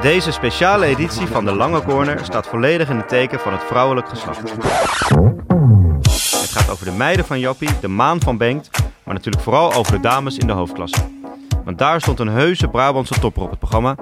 [0.00, 4.08] Deze speciale editie van de Lange Corner staat volledig in het teken van het vrouwelijk
[4.08, 4.52] geslacht.
[6.40, 8.70] Het gaat over de meiden van Jappie, de maan van Bengt,
[9.04, 11.00] maar natuurlijk vooral over de dames in de hoofdklasse.
[11.64, 13.94] Want daar stond een heuse Brabantse topper op het programma.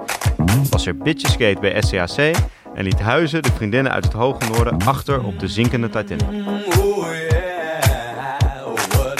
[0.69, 2.35] Was er bitcheskate bij SCAC
[2.73, 6.45] en liet Huizen de vriendinnen uit het hoge noorden achter op de zinkende Titanic.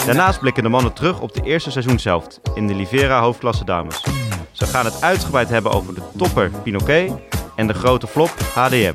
[0.05, 4.03] Daarnaast blikken de mannen terug op de eerste seizoenshelft in de Livera hoofdklasse dames.
[4.51, 7.11] Ze gaan het uitgebreid hebben over de topper Pinoquet
[7.55, 8.93] en de grote flop HDM.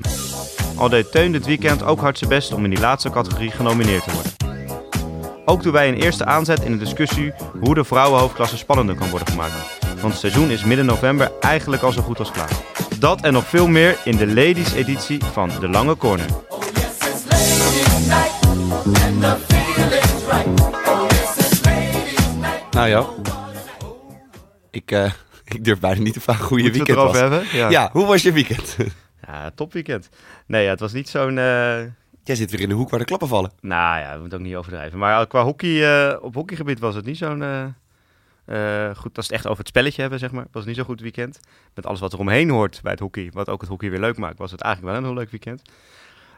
[0.76, 4.04] Al deed Teun dit weekend ook hard zijn best om in die laatste categorie genomineerd
[4.04, 4.32] te worden.
[5.44, 9.28] Ook doen wij een eerste aanzet in de discussie hoe de vrouwenhoofdklasse spannender kan worden
[9.28, 9.54] gemaakt.
[10.00, 12.50] Want het seizoen is midden november eigenlijk al zo goed als klaar.
[12.98, 16.26] Dat en nog veel meer in de ladies editie van De Lange Corner.
[22.70, 23.04] Nou ja,
[24.70, 25.10] ik, eh,
[25.56, 27.30] ik durf bijna niet te vragen hoe je Moeten we het weekend was.
[27.30, 27.70] erover hebben?
[27.70, 27.90] Ja.
[27.92, 28.76] hoe was je weekend?
[29.26, 30.08] Ja, topweekend.
[30.46, 31.38] Nee, ja, het was niet zo'n...
[31.38, 31.82] eh,
[32.24, 33.52] Jij zit weer in de hoek waar de klappen vallen.
[33.60, 34.98] Nou ja, we moeten ook niet overdrijven.
[34.98, 37.42] Maar qua hockey, eh, op hockeygebied was het niet zo'n...
[37.42, 37.64] eh,
[38.44, 40.42] eh, goed, als het echt over het spelletje hebben, zeg maar.
[40.44, 41.40] Was het niet zo'n goed weekend.
[41.74, 43.30] Met alles wat er omheen hoort bij het hockey.
[43.32, 44.38] Wat ook het hockey weer leuk maakt.
[44.38, 45.62] Was het eigenlijk wel een heel leuk weekend.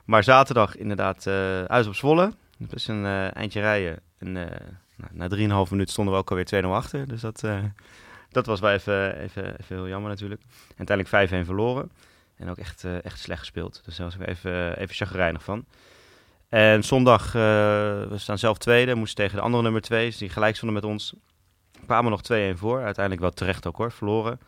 [0.05, 2.33] Maar zaterdag inderdaad uh, uit op Zwolle.
[2.59, 3.99] Dat is een eh, eindje rijden.
[4.19, 4.57] En eh,
[4.97, 7.09] nou, na 3,5 minuten stonden we ook alweer 2-0 achter.
[7.09, 7.59] Dus dat, eh,
[8.31, 10.41] dat was wel even, even, even heel jammer natuurlijk.
[10.77, 11.91] En uiteindelijk 5-1 verloren.
[12.37, 13.83] En ook echt, eh, echt slecht gespeeld.
[13.85, 15.65] Dus daar was ik even, even chagrijnig van.
[16.49, 20.57] En zondag, eh, we staan zelf tweede, moesten tegen de andere nummer 2, die gelijk
[20.57, 21.15] stonden met ons.
[21.87, 24.41] Kwamen nog 2-1 voor, uiteindelijk wel terecht ook hoor, verloren.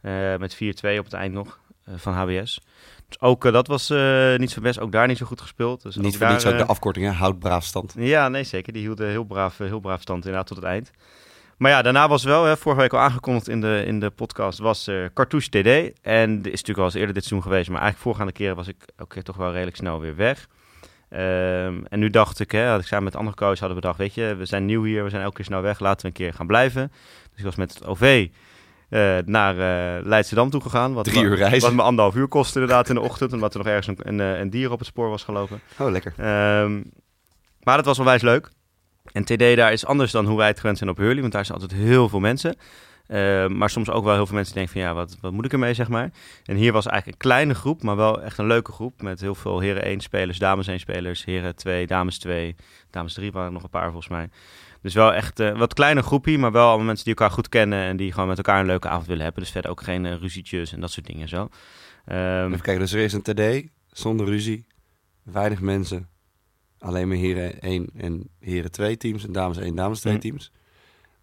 [0.00, 1.58] Eh, met 4-2 op het eind nog
[1.96, 2.60] van HBS.
[3.08, 3.88] Dus ook dat was
[4.36, 5.82] niet zo best, ook daar niet zo goed gespeeld.
[5.82, 7.12] Dus niet voor daar, niets ook de afkorting, hè?
[7.12, 7.94] Houd braaf stand.
[7.96, 8.72] ja, nee zeker.
[8.72, 10.90] Die hielden heel braaf, heel braaf stand inderdaad tot het eind.
[11.56, 14.58] Maar ja, daarna was wel, hè, vorige week al aangekondigd in de, in de podcast,
[14.58, 15.98] was Cartouche TD.
[16.02, 18.76] En is natuurlijk al eens eerder dit seizoen geweest, maar eigenlijk voorgaande keren was ik
[18.98, 20.48] ook eh, toch wel redelijk snel weer weg.
[21.08, 24.14] Ehm, en nu dacht ik, hè, had ik samen met andere coaches hadden bedacht, weet
[24.14, 26.34] je, we zijn nieuw hier, we zijn elke keer snel weg, laten we een keer
[26.34, 26.92] gaan blijven.
[27.30, 28.28] Dus ik was met het OV
[28.88, 30.92] eh, naar eh Leidschendam toe gegaan.
[30.92, 31.60] Wat Drie uur reizen.
[31.60, 34.20] Wat me anderhalf uur kostte inderdaad in de ochtend, omdat er nog ergens een, een,
[34.20, 35.60] eh, een dier op het spoor was gelopen.
[35.78, 36.14] Oh, lekker.
[36.16, 36.82] Ehm,
[37.62, 38.50] maar dat was onwijs leuk.
[39.12, 41.44] En TD daar is anders dan hoe wij het gewend zijn op Hurley, want daar
[41.44, 42.56] zijn altijd heel veel mensen.
[43.06, 45.44] Ehm, maar soms ook wel heel veel mensen die denken van ja, wat, wat moet
[45.44, 46.10] ik ermee, zeg maar.
[46.44, 49.02] En hier was eigenlijk een kleine groep, maar wel echt een leuke groep.
[49.02, 52.56] Met heel veel heren 1 spelers, dames 1 spelers, heren 2, dames 2,
[52.90, 54.28] dames 3 waren er nog een paar volgens mij.
[54.82, 57.84] Dus wel echt een wat kleine groepie, maar wel allemaal mensen die elkaar goed kennen
[57.84, 59.42] en die gewoon met elkaar een leuke avond willen hebben.
[59.42, 61.48] Dus verder ook geen eh, ruzietjes en dat soort dingen zo.
[62.04, 64.66] Ehm, Even kijken, dus er is een TD, zonder ruzie,
[65.22, 66.08] weinig mensen.
[66.78, 70.20] Alleen maar heren 1 en heren 2 teams en dames 1, dames 2 Hm.
[70.20, 70.52] teams.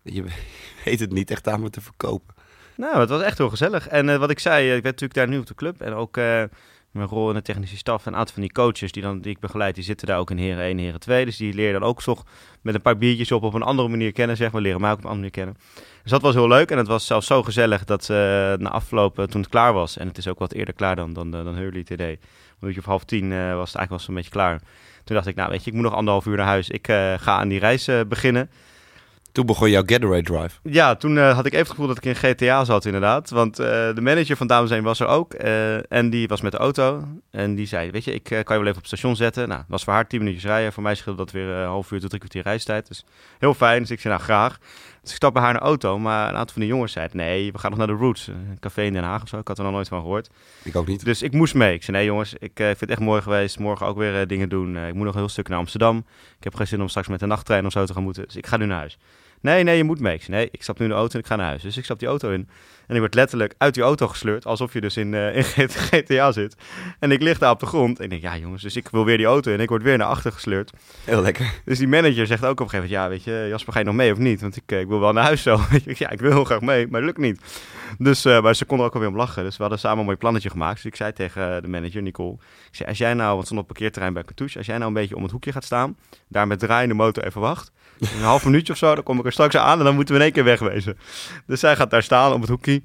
[0.02, 0.24] Je
[0.86, 2.36] weet het niet echt aan me te verkopen.
[2.78, 3.88] Nou, het was echt heel gezellig.
[3.88, 5.81] En eh, wat ik zei, eh, ik ben natuurlijk daar nu op de club.
[5.81, 6.44] En ook eh,
[6.91, 8.06] mijn rol in de technische staf.
[8.06, 10.31] En een aantal van die coaches die, dan, die ik begeleid, die zitten daar ook
[10.31, 11.25] in heren 1, heren 2.
[11.25, 12.24] Dus die leren dan ook toch
[12.62, 14.62] met een paar biertjes op op een andere manier kennen, zeg maar.
[14.62, 15.84] Leren mij ook op een andere manier kennen.
[16.02, 16.72] Dus dat was heel leuk.
[16.72, 18.08] En het was zelfs zo gezellig dat
[18.59, 19.97] na afloop, eh, toen het klaar was.
[19.97, 22.00] En het is ook wat eerder klaar dan, dan, dan Hurley TD.
[22.00, 22.18] Een
[22.59, 24.62] uurtje of half tien was het eigenlijk wel zo'n beetje klaar.
[25.03, 26.69] Toen dacht ik, nou weet je, ik moet nog anderhalf uur naar huis.
[26.69, 28.50] Ik eh, ga aan die reis eh, beginnen.
[29.31, 30.59] Toen begon jouw getaway drive.
[30.64, 33.30] Ja, toen eh, had ik even het gevoel dat ik in GTA zat inderdaad.
[33.30, 35.34] Want de manager van Dames 1 was er ook.
[35.34, 37.03] en die was met de auto.
[37.31, 39.47] En die zei, weet je, ik kan je wel even op het station zetten.
[39.47, 40.74] Nou, was voor haar 10 minuutjes rijden.
[40.74, 42.88] Voor mij scheelde dat weer een half uur tot drie kwartier reistijd.
[42.88, 43.06] Dus
[43.40, 43.81] heel fijn.
[43.81, 44.59] Dus ik zei, nou graag.
[45.03, 46.00] Dus ik stap bij haar in de auto.
[46.00, 48.28] Maar een aantal van de jongens zeiden, nee, we gaan nog naar de Roots.
[48.28, 49.38] Een café in Den Haag of zo.
[49.38, 50.30] Ik had er nog nooit van gehoord.
[50.64, 51.06] Ik ook niet.
[51.06, 51.74] Dus ik moest mee.
[51.74, 53.59] Ik zei, nee jongens, ik eh, vind het echt mooi geweest.
[53.59, 54.75] Morgen ook weer eh, dingen doen.
[54.75, 55.97] Eh, ik moet nog een heel stuk naar Amsterdam.
[56.38, 58.24] Ik heb geen zin om straks met de nachttrein of zo te gaan moeten.
[58.25, 58.97] Dus ik ga nu naar huis.
[59.43, 60.21] Nee, nee, je moet mee.
[60.27, 61.61] Nee, ik stap nu in de auto en ik ga naar huis.
[61.61, 62.49] Dus ik stap die auto in.
[62.87, 64.45] En ik word letterlijk uit die auto gesleurd.
[64.45, 66.55] Alsof je dus in, eh, in GTA zit.
[66.99, 67.97] En ik lig daar op de grond.
[67.97, 69.57] En ik denk, ja jongens, dus ik wil weer die auto in.
[69.57, 70.71] En ik word weer naar achter gesleurd.
[71.03, 71.53] Heel lekker.
[71.65, 73.23] Dus die manager zegt ook op een gegeven moment...
[73.23, 74.41] Ja, weet je, Jasper, ga je nog mee of niet?
[74.41, 75.59] Want ik, eh, ik wil wel naar huis zo.
[75.85, 77.41] Ik, ja, ik wil heel graag mee, maar lukt niet.
[77.97, 79.43] Dus, eh, maar ze konden er ook alweer om lachen.
[79.43, 80.75] Dus we hadden samen een mooi plannetje gemaakt.
[80.75, 82.34] Dus ik zei tegen de manager, Nicole...
[82.69, 84.57] Ik zei, als jij nou, want we stonden op parkeerterrein bij Cartouche...
[84.57, 85.97] Als jij nou een beetje om het hoekje gaat staan...
[86.28, 87.72] Daar met draaiende motor even wacht...
[87.99, 89.79] Een half minuutje of zo, dan kom ik er straks aan...
[89.79, 90.97] En dan moeten we in één keer wegwezen.
[91.47, 92.81] Dus zij gaat daar staan op het hoekje...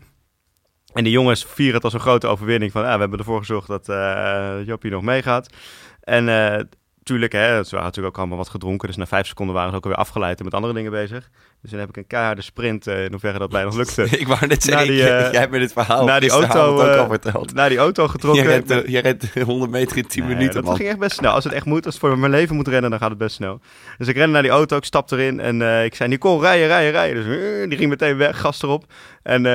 [0.93, 2.85] En die jongens vieren het als een grote overwinning van...
[2.85, 5.53] Ah, we hebben ervoor gezorgd dat eh Joppie nog meegaat.
[6.01, 6.65] En eh
[7.03, 8.89] tuurlijk, hè, ze hadden natuurlijk ook allemaal wat gedronken.
[8.89, 11.31] Dus na vijf seconden waren ze ook alweer afgeleid en met andere dingen bezig.
[11.63, 14.03] Dus dan heb ik een keiharde sprint, eh, in hoeverre dat mij nog lukte.
[14.19, 16.81] ik wou net zeggen, die, eh, jij hebt me dit verhaal naar die auto, ook
[16.89, 17.55] eh, al verteld.
[17.55, 18.43] Naar die auto getrokken.
[18.45, 20.77] Je rent, je rent 100 meter in 10 Nee, minuten, dat man.
[20.77, 21.33] ging echt best snel.
[21.33, 23.35] Als het echt moet, als het voor mijn leven moet rennen, dan gaat het best
[23.37, 23.61] snel.
[23.99, 26.91] Dus ik rende naar die auto, ik stapte erin en ik zei, Nicole, rijden, rijden,
[26.93, 27.25] rijden.
[27.25, 28.85] Dus die ging meteen weg, gas erop.
[29.23, 29.47] En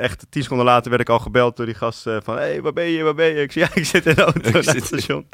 [0.00, 2.36] echt tien seconden later werd ik al gebeld door die gast van...
[2.36, 3.42] Hé, hey, waar ben je, waar ben je?
[3.42, 5.26] Ik zei, ja, ik zit in de auto Ik zit- het station.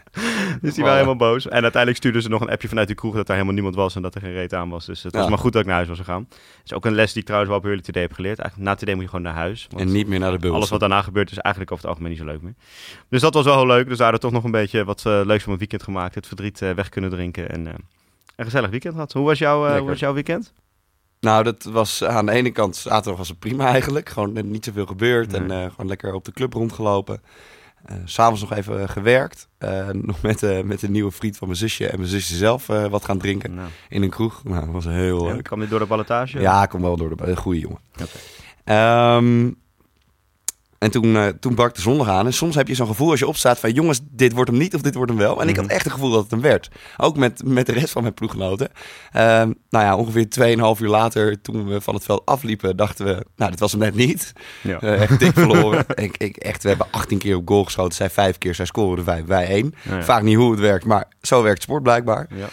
[0.60, 1.44] dus die waren helemaal boos.
[1.48, 3.14] En uiteindelijk stuurden ze nog een appje vanuit die kroeg...
[3.14, 4.86] dat er helemaal niemand was en dat er geen reet aan was.
[4.86, 5.28] Dus het was Ja.
[5.28, 6.11] maar goed dat ik naar huis was gegaan.
[6.20, 8.38] Dat is ook een les die ik trouwens wel op Hurley Today heb geleerd.
[8.38, 9.68] Eigenlijk na Today moet je gewoon naar huis.
[9.76, 10.56] En niet meer naar de bubbel.
[10.56, 12.54] alles wat daarna gebeurt is eigenlijk over het algemeen niet zo leuk meer.
[13.08, 13.88] Dus dat was wel heel leuk.
[13.88, 16.14] Dus daar toch nog een beetje wat eh, leuks van mijn weekend gemaakt.
[16.14, 17.74] Het verdriet eh, weg kunnen drinken en eh,
[18.36, 19.12] een gezellig weekend gehad.
[19.12, 20.52] Hoe was, jouw, hoe was jouw weekend?
[21.20, 24.08] Nou, dat was aan de ene kant zaterdag was het prima eigenlijk.
[24.08, 27.22] Gewoon niet zoveel gebeurd en gewoon lekker op de club rondgelopen.
[27.84, 29.48] Eh, S'avonds nog even eh, gewerkt.
[29.58, 32.66] Eh, nog met, eh, met een nieuwe vriend van mijn zusje en mijn zusje zelf
[32.66, 34.44] wat gaan drinken Nou, in een kroeg.
[34.44, 35.42] Nou, dat was heel ja, leuk.
[35.44, 36.40] kwam dit door de ballotage?
[36.40, 37.78] Ja, ik kom wel door de een goede jongen.
[38.00, 38.10] Oké.
[38.64, 39.50] Ehm,
[40.82, 42.26] en toen, eh, toen brak de zondag aan.
[42.26, 43.72] En soms heb je zo'n gevoel als je opstaat van...
[43.72, 45.40] jongens, dit wordt hem niet of dit wordt hem wel.
[45.40, 45.74] En ik had Mhm.
[45.74, 46.68] echt het gevoel dat het hem werd.
[46.96, 48.68] Ook met, met de rest van mijn ploeggenoten.
[49.12, 51.40] Ehm, nou ja, ongeveer 2,5 uur later...
[51.40, 53.24] toen we van het veld afliepen, dachten we...
[53.36, 54.32] nou, dit was hem net niet.
[54.62, 54.80] Ja.
[54.80, 55.84] Eh, echt dik verloren.
[55.94, 57.94] ik, ik, echt, we hebben 18 keer op goal geschoten.
[57.94, 59.74] Zij vijf keer, zij scoren er vijf, wij één.
[59.82, 60.02] Ja, ja.
[60.02, 62.26] Vaak niet hoe het werkt, maar zo werkt sport blijkbaar.
[62.34, 62.48] Ja.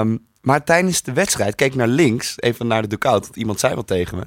[0.00, 3.22] Ehm, maar tijdens de wedstrijd keek ik naar links, even naar de dugout.
[3.24, 4.24] Want iemand zei wat tegen me.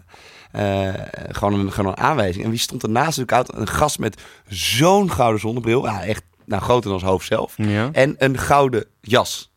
[0.52, 0.94] Eh,
[1.36, 2.44] gewoon, een, gewoon een aanwijzing.
[2.46, 3.54] En wie stond er naast de dugout?
[3.56, 5.86] Een gast met zo'n gouden zonnebril.
[5.86, 7.54] Ja, echt nou, groter dan zijn hoofd zelf.
[7.58, 7.90] Ja.
[7.92, 9.52] En een gouden jas.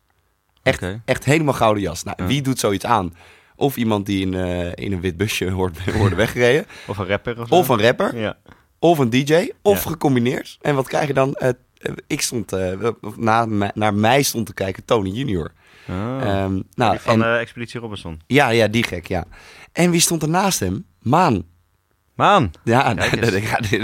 [0.63, 2.03] Echt, echt helemaal gouden jas.
[2.03, 2.27] Nou, Ja.
[2.27, 3.13] wie doet zoiets aan?
[3.55, 6.65] Of iemand die in, eh, in een wit busje wordt, wordt weggereden.
[6.87, 7.51] Of een rapper of?
[7.51, 8.17] Of een rapper.
[8.17, 8.37] Ja.
[8.79, 9.49] Of een DJ.
[9.61, 10.57] Of gecombineerd.
[10.61, 11.33] En wat krijg je dan?
[11.33, 11.49] Eh,
[12.07, 12.51] ik stond,
[13.17, 15.51] na, naar mij stond te kijken Tony Junior.
[15.87, 16.21] Ah.
[16.21, 18.21] Ehm, nou, Die van en, eh, Expeditie Robinson.
[18.27, 19.25] ja, ja, die gek, ja.
[19.71, 20.85] En wie stond er naast hem?
[21.01, 21.43] Maan.
[22.15, 22.51] Maan!
[22.63, 22.93] Ja,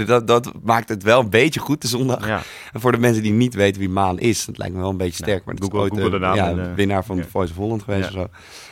[0.06, 2.26] dat, dat maakt het wel een beetje goed de zondag.
[2.26, 2.42] Ja.
[2.72, 4.96] En voor de mensen die niet weten wie Maan is, dat lijkt me wel een
[4.96, 5.44] beetje sterk.
[5.44, 7.24] Maar Google- is ooit Google de eh, naam ja, en, eh, winnaar van ja.
[7.30, 8.28] Voice of Holland geweest of zo.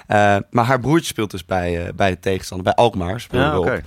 [0.07, 3.83] Eh, maar haar broertje speelt dus bij, bij de tegenstander, bij Alkmaar speelde op.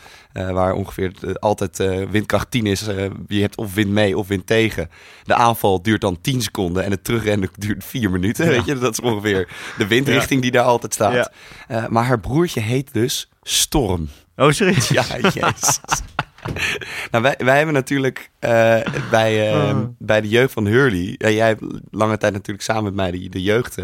[0.54, 1.78] Waar ongeveer altijd
[2.12, 2.86] windkracht 10 is.
[3.28, 4.90] Je hebt of wind mee of wind tegen.
[5.24, 8.48] De aanval duurt dan 10 seconden en het terugrennen duurt 4 minuten.
[8.48, 9.48] Weet je, dat is ongeveer
[9.78, 11.32] de windrichting die daar altijd staat.
[11.90, 14.10] Maar haar broertje heet dus Storm.
[14.42, 14.88] Oh, serieus?
[14.88, 15.04] Ja,
[15.34, 15.80] jezus.
[17.12, 18.80] nou, wij, wij hebben natuurlijk eh,
[19.10, 19.84] bij, eh, Oh.
[19.98, 21.16] bij de jeugd van Hurley...
[21.18, 23.78] jij hebt lange tijd natuurlijk samen met mij de, de jeugd...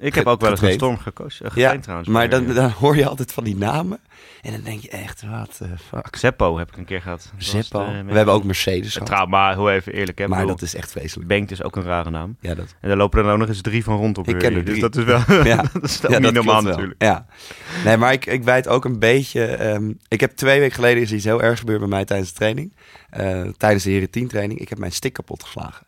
[0.00, 1.46] eh, Ik heb ook wel eens een storm gekozen.
[1.46, 2.08] Uh, ja, trouwens.
[2.08, 3.98] maar dan, dan hoor je altijd van die namen.
[4.42, 6.16] En dan denk je echt, wat fuck.
[6.16, 7.30] Zeppo heb ik een keer gehad.
[7.36, 7.84] Dat Zeppo.
[7.86, 9.06] de- We hebben ook Mercedes Eh, gehad.
[9.06, 10.28] Trouw, maar hoe even eerlijk, hè?
[10.28, 11.28] Maar bedoel, dat is echt vreselijk.
[11.28, 12.36] Bengt is ook een rare naam.
[12.40, 14.54] Ja, dat, En daar lopen er ook nog eens drie van rond op Ik ken
[14.54, 15.56] er Dus dat is wel Ja.
[15.72, 17.02] dat is ja, niet normaal natuurlijk.
[17.02, 17.26] Ja.
[17.84, 19.44] Nee, maar ik, ik wijd ook een beetje...
[19.44, 22.34] ehm, ik heb twee weken geleden is iets heel ergs gebeurd bij mij tijdens de
[22.36, 22.74] training.
[23.10, 24.60] Eh, tijdens de Heren 10 training.
[24.60, 25.86] Ik heb mijn stick kapot geslagen.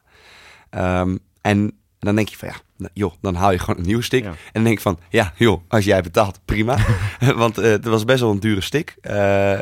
[0.71, 4.03] Ehm, en dan denk je van ja, nou, joh, dan haal je gewoon een nieuwe
[4.03, 4.23] stick.
[4.25, 4.29] Ja.
[4.29, 6.79] En dan denk ik van ja, joh, als jij betaalt, prima.
[7.35, 8.97] Want eh, het was best wel een dure stick.
[9.01, 9.53] Eh,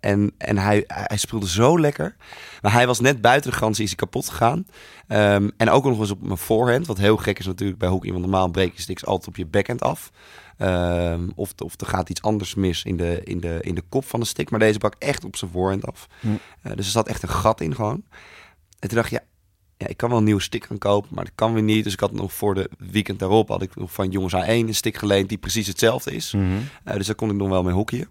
[0.00, 2.16] en en hij, hij speelde zo lekker.
[2.60, 4.66] Maar hij was net buiten de grens, is hij kapot gegaan.
[5.06, 6.86] Ehm, en ook nog eens op mijn voorhand.
[6.86, 8.10] Wat heel gek is natuurlijk bij hockey.
[8.10, 10.10] Want normaal breek je sticks altijd op je backhand af.
[10.58, 14.04] Ehm, of, of er gaat iets anders mis in de, in, de, in de kop
[14.04, 14.50] van de stick.
[14.50, 16.08] Maar deze brak echt op zijn voorhand af.
[16.20, 16.28] Hm.
[16.62, 18.02] Eh, dus er zat echt een gat in gewoon.
[18.78, 19.24] En toen dacht ik, ja,
[19.78, 21.84] ja, ik kan wel een nieuwe stick gaan kopen, maar dat kan weer niet.
[21.84, 24.74] Dus ik had nog voor de weekend daarop had ik nog van Jongens A1 een
[24.74, 26.32] stick geleend die precies hetzelfde is.
[26.32, 26.44] Mhm.
[26.84, 28.08] Eh, dus daar kon ik nog wel mee hockeyen.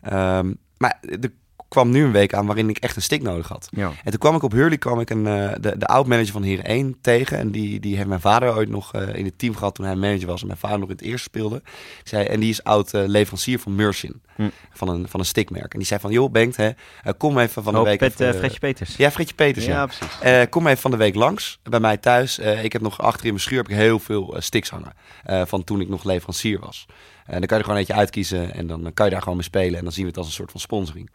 [0.00, 1.32] Ehm, maar er
[1.76, 3.68] kwam nu een week aan waarin ik echt een stick nodig had.
[3.70, 3.86] Ja.
[4.04, 6.64] En toen kwam ik op Hurley kwam ik een, eh, de, de oud-manager van Heer
[6.64, 7.38] 1 tegen.
[7.38, 9.94] En die, die heeft mijn vader ooit nog eh, in het team gehad toen hij
[9.96, 10.40] manager was.
[10.40, 11.56] En mijn vader nog in het eerste speelde.
[12.00, 14.20] Ik zei, en die is oud-leverancier van Mersin.
[14.34, 14.48] Hm.
[14.72, 15.72] Van, een, van een stickmerk.
[15.72, 16.66] En die zei van, joh Bengt, hè,
[17.02, 17.98] eh, kom even van de Oh, week...
[17.98, 18.96] Pet, even, eh, eh, Fredje Peters.
[18.96, 19.72] Ja, Fredje Peters, ja.
[19.72, 20.18] ja, precies.
[20.20, 22.38] Eh, kom even van de week langs bij mij thuis.
[22.38, 24.92] Eh, ik heb nog achter in mijn schuur heb ik heel veel eh, sticks hangen.
[25.24, 26.86] eh, van toen ik nog leverancier was.
[27.26, 28.54] En dan kan je er gewoon eentje uitkiezen.
[28.54, 29.78] En dan kan je daar gewoon mee spelen.
[29.78, 31.10] En dan zien we het als een soort van sponsoring.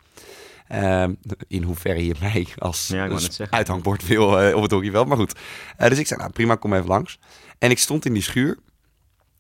[0.72, 1.14] Ehm,
[1.48, 3.10] in hoeverre je mij als Ja,
[3.50, 5.08] uithangbord wil eh, op het hockeyveld.
[5.08, 5.40] Maar goed.
[5.78, 7.20] Eh, dus ik zei, nou prima, kom even langs.
[7.60, 8.58] En ik stond in die schuur.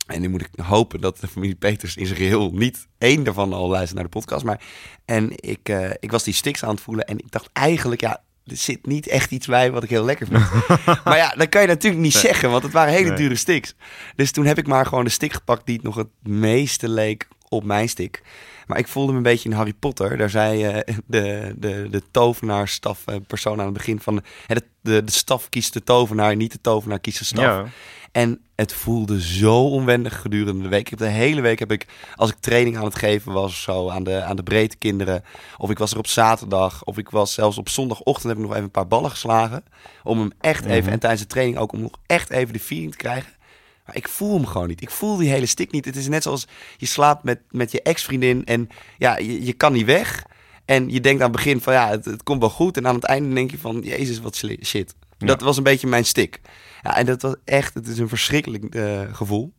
[0.07, 3.53] En nu moet ik hopen dat de familie Peters in zijn geheel niet één daarvan
[3.53, 4.43] al luistert naar de podcast.
[4.45, 4.61] Maar
[5.05, 7.05] en ik, eh, ik was die sticks aan het voelen.
[7.07, 10.27] En ik dacht eigenlijk, ja, er zit niet echt iets bij wat ik heel lekker
[10.27, 10.43] vind.
[11.05, 12.21] maar ja, dat kan je natuurlijk niet Nee.
[12.21, 13.17] zeggen, want het waren hele Nee.
[13.17, 13.75] dure sticks.
[14.15, 17.27] Dus toen heb ik maar gewoon de stick gepakt die het nog het meeste leek
[17.51, 18.21] op mijn stick.
[18.67, 20.17] Maar ik voelde me een beetje in Harry Potter.
[20.17, 24.15] Daar zei eh, de, de, de tovenaarstaf eh, persoon aan het begin van...
[24.47, 27.43] de, de, de staf kiest de tovenaar, niet de tovenaar kiest de staf.
[27.43, 27.65] Ja.
[28.11, 30.79] En het voelde zo onwendig gedurende de week.
[30.79, 33.57] Ik heb de hele week heb ik, als ik training aan het geven was, of
[33.57, 35.23] zo aan de, aan de breedte kinderen.
[35.57, 36.83] Of ik was er op zaterdag.
[36.83, 39.63] Of ik was zelfs op zondagochtend heb ik nog even een paar ballen geslagen.
[40.03, 40.91] Om hem echt even, Mhm.
[40.91, 43.31] en tijdens de training ook, om nog echt even de feeling te krijgen.
[43.85, 44.81] Maar ik voel hem gewoon niet.
[44.81, 45.85] Ik voel die hele stick niet.
[45.85, 46.47] Het is net zoals
[46.77, 50.25] je slaapt met, met je ex-vriendin en ja, je, je kan niet weg.
[50.65, 52.77] En je denkt aan het begin van ja, het, het komt wel goed.
[52.77, 54.95] En aan het einde denk je van, jezus, wat shit.
[55.17, 55.27] Ja.
[55.27, 56.41] Dat was een beetje mijn stick.
[56.81, 59.53] Ja, en dat was echt, het is een verschrikkelijk eh, gevoel.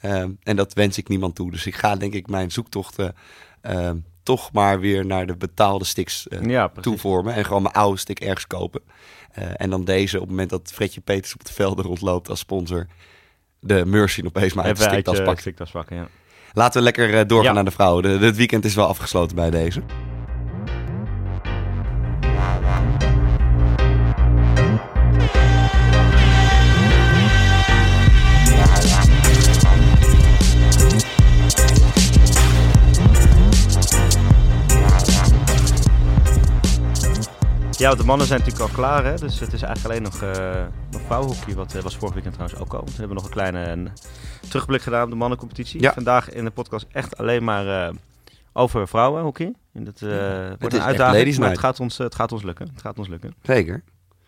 [0.00, 1.50] Ehm, en dat wens ik niemand toe.
[1.50, 3.14] Dus ik ga denk ik mijn zoektochten
[3.60, 7.34] ehm, toch maar weer naar de betaalde sticks eh, Ja, toevormen.
[7.34, 8.80] En gewoon mijn oude stick ergens kopen.
[9.32, 12.38] Eh, en dan deze op het moment dat Fredje Peters op de velden rondloopt als
[12.38, 12.86] sponsor.
[13.66, 14.82] De Mercy opeens maar uit de
[15.36, 16.08] stiktas pakken, ja.
[16.52, 17.52] Laten we lekker eh, doorgaan Ja.
[17.52, 18.02] naar de vrouwen.
[18.02, 19.82] De, het weekend is wel afgesloten bij deze.
[37.78, 39.14] Ja, want de mannen zijn natuurlijk al klaar, hè?
[39.16, 41.54] dus het is eigenlijk alleen nog, eh nog vrouwenhockey.
[41.54, 42.84] Wat eh, was vorig weekend trouwens ook al.
[42.84, 43.90] We hebben nog een kleine
[44.48, 45.80] terugblik gedaan op de mannencompetitie.
[45.80, 45.92] Ja.
[45.92, 47.94] Vandaag in de podcast echt alleen maar eh,
[48.52, 49.54] over vrouwenhockey.
[49.72, 50.08] En dat eh,
[50.58, 52.68] wordt een uitdaging, maar het gaat, ons, het gaat ons lukken.
[52.72, 53.34] Het gaat ons lukken.
[53.42, 53.82] Zeker.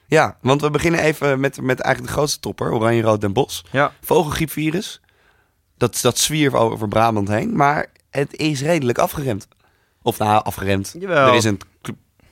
[0.07, 2.73] Ja, want we beginnen even met, met eigenlijk de grootste topper.
[2.73, 3.63] Oranje-Rood Den Bosch.
[3.71, 5.01] Ja, Vogelgriepvirus.
[5.77, 7.57] Dat, dat zwierf over Brabant heen.
[7.57, 9.49] Maar het is redelijk afgeremd.
[10.03, 10.95] Of nou, afgeremd.
[10.99, 11.29] Jawel.
[11.29, 11.61] Er is een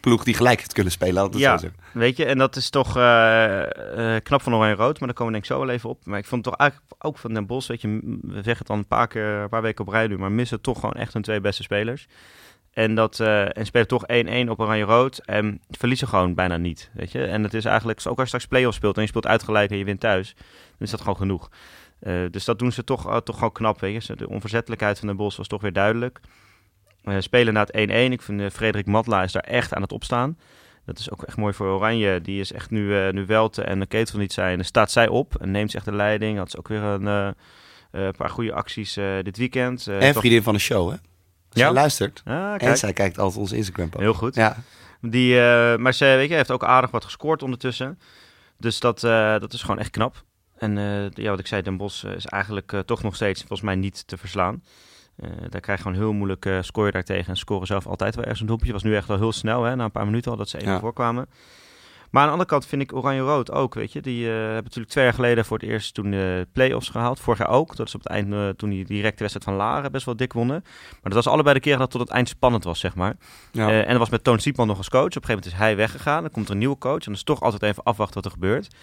[0.07, 1.39] ploeg die gelijk het kunnen spelen.
[1.39, 1.61] Ja.
[1.93, 5.39] weet je, en dat is toch eh, eh, knap van Oranje-Rood, maar daar komen we
[5.39, 6.05] denk ik zo wel even op.
[6.05, 7.89] Maar ik vond het toch eigenlijk ook van Den Bosch, weet je,
[8.23, 10.61] we zeggen het dan een paar keer, een paar weken op rij nu, maar missen
[10.61, 12.07] toch gewoon echt hun twee beste spelers.
[12.73, 17.13] En, dat, eh, en spelen toch 1-1 op Oranje-Rood en verliezen gewoon bijna niet, weet
[17.13, 17.25] je.
[17.25, 19.79] En het is eigenlijk, ook als je straks play-off speelt en je speelt uitgelijk en
[19.79, 20.47] je wint thuis, dan
[20.79, 21.51] is dat gewoon genoeg.
[22.31, 24.17] Dus dat doen ze toch, toch gewoon knap, weet je.
[24.17, 26.21] De onverzettelijkheid van Den Bosch was toch weer duidelijk.
[27.07, 27.73] Eh, spelen na het
[28.11, 28.13] 1-1.
[28.13, 30.39] Ik vind eh, Frederik Matla is daar echt aan het opstaan.
[30.85, 32.21] Dat is ook echt mooi voor Oranje.
[32.21, 34.57] Die is echt nu, eh nu Welte en de Ketel niet zijn.
[34.57, 36.39] Dan staat zij op en neemt zich de leiding.
[36.39, 37.35] Had ze ook weer een
[38.17, 39.87] paar goede acties dit weekend.
[39.87, 40.97] En toch- vriendin van de show, hè?
[41.51, 41.73] Zij Ja?
[41.73, 42.23] luistert.
[42.25, 44.03] Ah, En zij kijkt altijd onze Instagram post.
[44.03, 44.35] Heel goed.
[44.35, 44.57] Ja,
[45.01, 45.35] Die,
[45.77, 47.99] maar ze weet je, heeft ook aardig wat gescoord ondertussen.
[48.59, 49.01] Dus dat,
[49.41, 50.25] dat is gewoon echt knap.
[50.59, 50.77] En
[51.15, 54.17] ja, wat ik zei, Den eh, is eigenlijk toch nog steeds volgens mij niet te
[54.17, 54.63] verslaan.
[55.17, 57.29] Eh, daar krijg je gewoon heel moeilijk uh, score je daartegen.
[57.29, 58.75] En scoren zelf altijd wel ergens een doelpuntje.
[58.75, 60.81] Was nu echt wel heel snel, hè, na een paar minuten al dat ze Ja.
[60.81, 61.27] voorkwamen.
[62.11, 64.01] Maar aan de andere kant vind ik Oranje-Rood ook, weet je.
[64.01, 67.21] Die eh, hebben natuurlijk twee jaar geleden voor het eerst toen de play-offs gehaald.
[67.21, 67.77] Vorig jaar ook.
[67.77, 70.33] Dat is op het eind, eh, toen die directe wedstrijd van Laren best wel dik
[70.33, 70.61] wonnen.
[70.91, 73.17] Maar dat was allebei de keer dat tot het eind spannend was, zeg maar.
[73.53, 73.69] ja.
[73.69, 75.01] Eh, en dat was met Toon Siepman nog als coach.
[75.05, 76.23] Op een gegeven moment is hij weggegaan.
[76.23, 76.99] Dan komt er een nieuwe coach.
[76.99, 78.75] En dan is toch altijd even afwachten wat er gebeurt.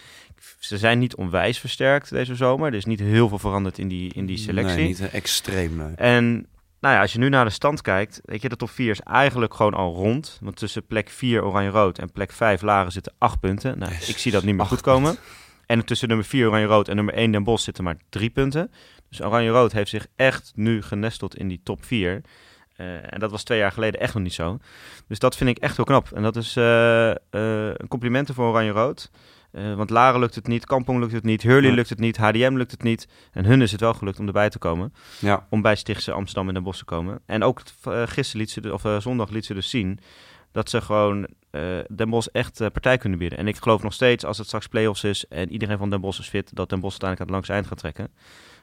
[0.59, 2.67] Ze zijn niet onwijs versterkt deze zomer.
[2.67, 4.77] Er is niet heel veel veranderd in die, in die selectie.
[4.77, 5.75] Nee, niet extreem.
[5.75, 5.95] nee.
[5.95, 6.47] En
[6.79, 8.99] nou ja, als je nu naar de stand kijkt, weet je, de top 4 is
[8.99, 10.39] eigenlijk gewoon al rond.
[10.41, 13.79] Want tussen plek 4 Oranje-Rood en plek 5 Laren zitten 8 punten.
[13.79, 15.17] Nou, ik zie dat niet meer goed komen.
[15.65, 18.71] En tussen nummer 4 Oranje-Rood en nummer 1 Den Bosch zitten maar 3 punten.
[19.09, 22.21] Dus Oranje-Rood heeft zich echt nu genesteld in die top 4.
[22.75, 24.57] Eh, en dat was twee jaar geleden echt nog niet zo.
[25.07, 26.11] Dus dat vind ik echt heel knap.
[26.11, 27.15] En dat is eh, eh,
[27.73, 29.11] een complimenten voor Oranje-Rood.
[29.53, 31.75] Eh, want Laren lukt het niet, Kampong lukt het niet, Hurley Ja.
[31.75, 33.07] lukt het niet, HDM lukt het niet.
[33.31, 35.47] En hun is het wel gelukt om erbij te komen Ja.
[35.49, 37.19] om bij Stichtse Amsterdam in Den Bosch te komen.
[37.25, 39.99] En ook uh, gisteren liet ze, de, of uh, zondag liet ze dus zien
[40.51, 41.27] dat ze gewoon
[41.95, 43.37] Den Bosch echt partij kunnen bieden.
[43.37, 46.19] En ik geloof nog steeds als het straks play-offs is en iedereen van Den Bosch
[46.19, 48.13] is fit, dat Den Bosch uiteindelijk aan het langs eind gaat trekken.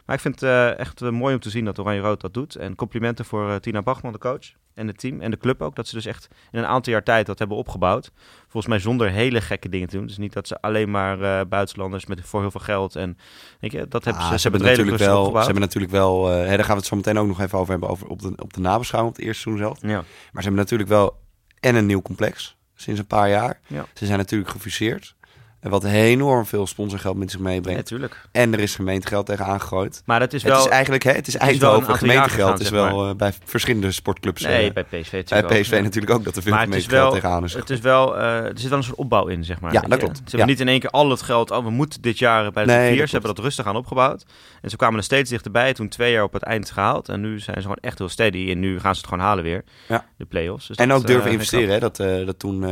[0.07, 2.54] Maar ik vind het uh, echt mooi om te zien dat Oranje Rood dat doet.
[2.54, 5.76] En complimenten voor uh, Tina Bachman, de coach, en het team en de club ook.
[5.76, 8.12] Dat ze dus echt in een aantal jaar tijd dat hebben opgebouwd.
[8.42, 10.07] Volgens mij zonder hele gekke dingen te doen.
[10.07, 13.19] Dus niet dat ze alleen maar buitenlanders met voor heel veel geld en
[13.61, 15.38] je, dat hebben Ah, ze, ze, hebben redelijk natuurlijk wel.
[15.38, 16.26] Ze hebben natuurlijk wel.
[16.26, 18.33] Hè, daar gaan we het zo meteen ook nog even over hebben over op de
[18.37, 19.78] op de nabeschouwing op het eerste seizoen zelf.
[19.83, 20.04] Ja.
[20.33, 21.19] Maar ze hebben natuurlijk wel
[21.61, 23.61] en een nieuw complex sinds een paar jaar.
[23.66, 23.87] Ja.
[23.95, 25.14] Ze zijn natuurlijk gefuseerd.
[25.61, 27.79] Wat enorm veel sponsorgeld met zich meebrengt.
[27.81, 28.29] Natuurlijk.
[28.33, 30.02] En er is gemeentegeld tegen aangegooid.
[30.05, 30.57] Maar dat is wel...
[30.57, 32.31] Het is eigenlijk, hè, het is jaar gemeentegeld.
[32.31, 34.43] gegaan, is wel uh, bij verschillende sportclubs.
[34.43, 35.83] Nee, uh, bij PSV bij natuurlijk PSV ook, ja.
[35.83, 37.55] natuurlijk ook dat er veel Maar gemeentegeld wel, tegenaan is.
[37.55, 39.73] het is wel, uh, er zit wel een soort opbouw in, zeg maar.
[39.73, 40.17] Ja, dat klopt.
[40.17, 40.47] Ze hebben Ja.
[40.47, 42.93] niet in één keer al het geld, oh, we moeten dit jaar bij de Nee,
[42.97, 43.07] vier.
[43.07, 44.25] Ze hebben dat rustig aan opgebouwd.
[44.62, 47.09] En ze kwamen er steeds dichterbij, toen twee jaar op het eind gehaald.
[47.09, 48.50] En nu zijn ze gewoon echt heel steady.
[48.50, 50.05] En nu gaan ze het gewoon halen weer, Ja.
[50.17, 50.67] de play-offs.
[50.67, 51.69] Dus en ook durven eh, investeren.
[51.69, 51.79] Hè?
[51.79, 52.62] Dat, dat toen,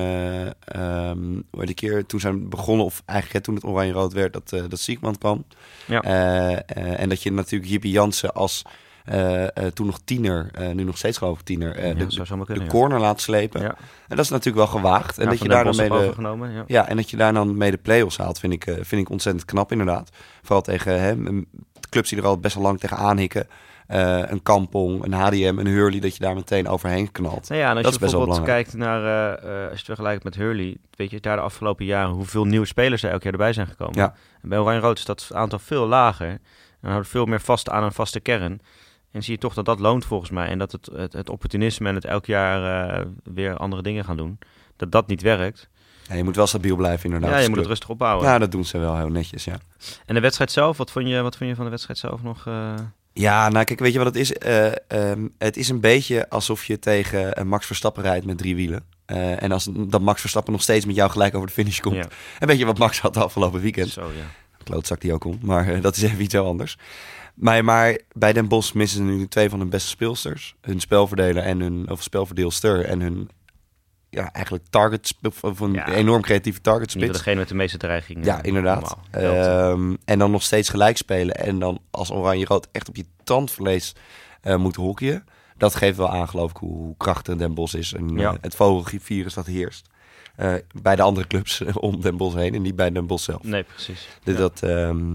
[0.76, 4.62] um, die keer, toen zijn begonnen, of eigenlijk hè, toen het oranje-rood werd, dat, uh,
[4.68, 5.44] dat Siegman kwam.
[5.87, 6.04] Ja.
[6.04, 8.62] Uh, en dat je natuurlijk Jippie Jansen als
[9.12, 12.66] uh, toen nog tiener, nu nog steeds geloof ik tiener, ja, de, kunnen, de ja.
[12.66, 13.61] corner laat slepen.
[13.61, 13.75] Ja.
[14.08, 15.18] En dat is natuurlijk wel gewaagd.
[15.18, 16.88] En dat je daar dan mee de, ja.
[16.88, 19.73] en dat je daar dan mee de play-offs haalt, vind ik, vind ik ontzettend knap
[19.73, 20.11] inderdaad.
[20.42, 21.14] Vooral tegen hè,
[21.90, 23.49] clubs die er al best wel lang tegen aanhikken.
[23.88, 27.49] Uh, een Kampong, een HDM, een Hurley, dat je daar meteen overheen knalt.
[27.49, 29.00] Nou ja, en als dat je bijvoorbeeld kijkt naar,
[29.35, 32.66] uh, als je het vergelijkt met Hurley, weet je daar de afgelopen jaren hoeveel nieuwe
[32.66, 33.95] spelers er elk jaar erbij zijn gekomen.
[33.95, 34.14] Ja.
[34.42, 36.28] En bij Oranje Rood is dat aantal veel lager.
[36.80, 38.61] En houden veel meer vast aan een vaste kern.
[39.11, 40.49] En zie je toch dat dat loont volgens mij.
[40.49, 44.16] En dat het, het, het opportunisme en het elk jaar eh, weer andere dingen gaan
[44.16, 44.38] doen,
[44.76, 45.68] dat dat niet werkt.
[46.09, 47.30] Ja, je moet wel stabiel blijven inderdaad.
[47.30, 48.26] ja, je moet het rustig opbouwen.
[48.26, 49.59] Ja, dat doen ze wel heel netjes, ja.
[50.07, 52.47] En de wedstrijd zelf, wat vond je, wat vond je van de wedstrijd zelf nog?
[52.47, 52.75] eh?
[53.18, 54.32] Ja, nou kijk, weet je wat het is?
[54.32, 58.56] Eh, ehm, het is een beetje alsof je tegen eh, Max Verstappen rijdt met drie
[58.56, 58.84] wielen.
[59.04, 61.94] Eh, en als dat Max Verstappen nog steeds met jou gelijk over de finish komt.
[61.94, 62.08] Ja.
[62.38, 63.88] En weet je wat Max had afgelopen weekend?
[63.88, 64.25] Zo, ja.
[64.64, 65.38] Klootzak die ook om.
[65.42, 66.78] Maar dat is even iets heel anders.
[67.34, 70.54] Maar, maar bij Den Bosch missen ze nu twee van hun beste speelsters.
[70.60, 73.30] Hun spelverdeler en hun of spelverdeelster en hun
[74.11, 75.88] ja, eigenlijk target sp- of een Ja.
[75.93, 77.19] enorm creatieve target Niet spits.
[77.19, 78.25] degene met de meeste dreiging.
[78.25, 78.97] Ja, eh, inderdaad.
[79.11, 81.35] Ehm, en dan nog steeds gelijk spelen.
[81.35, 83.95] En dan als oranje-rood echt op je tandvlees
[84.41, 85.25] eh moet hockeyen.
[85.57, 87.93] Dat geeft wel aan, geloof ik, hoe, krachtig Den Bosch is.
[87.95, 88.31] En Ja.
[88.33, 89.87] eh, het vogelvirus dat heerst.
[90.37, 93.43] Eh, bij de andere clubs om Den Bosch heen en niet bij Den Bosch zelf.
[93.43, 94.09] Nee, precies.
[94.25, 94.41] Dus Ja.
[94.41, 95.15] dat, ehm,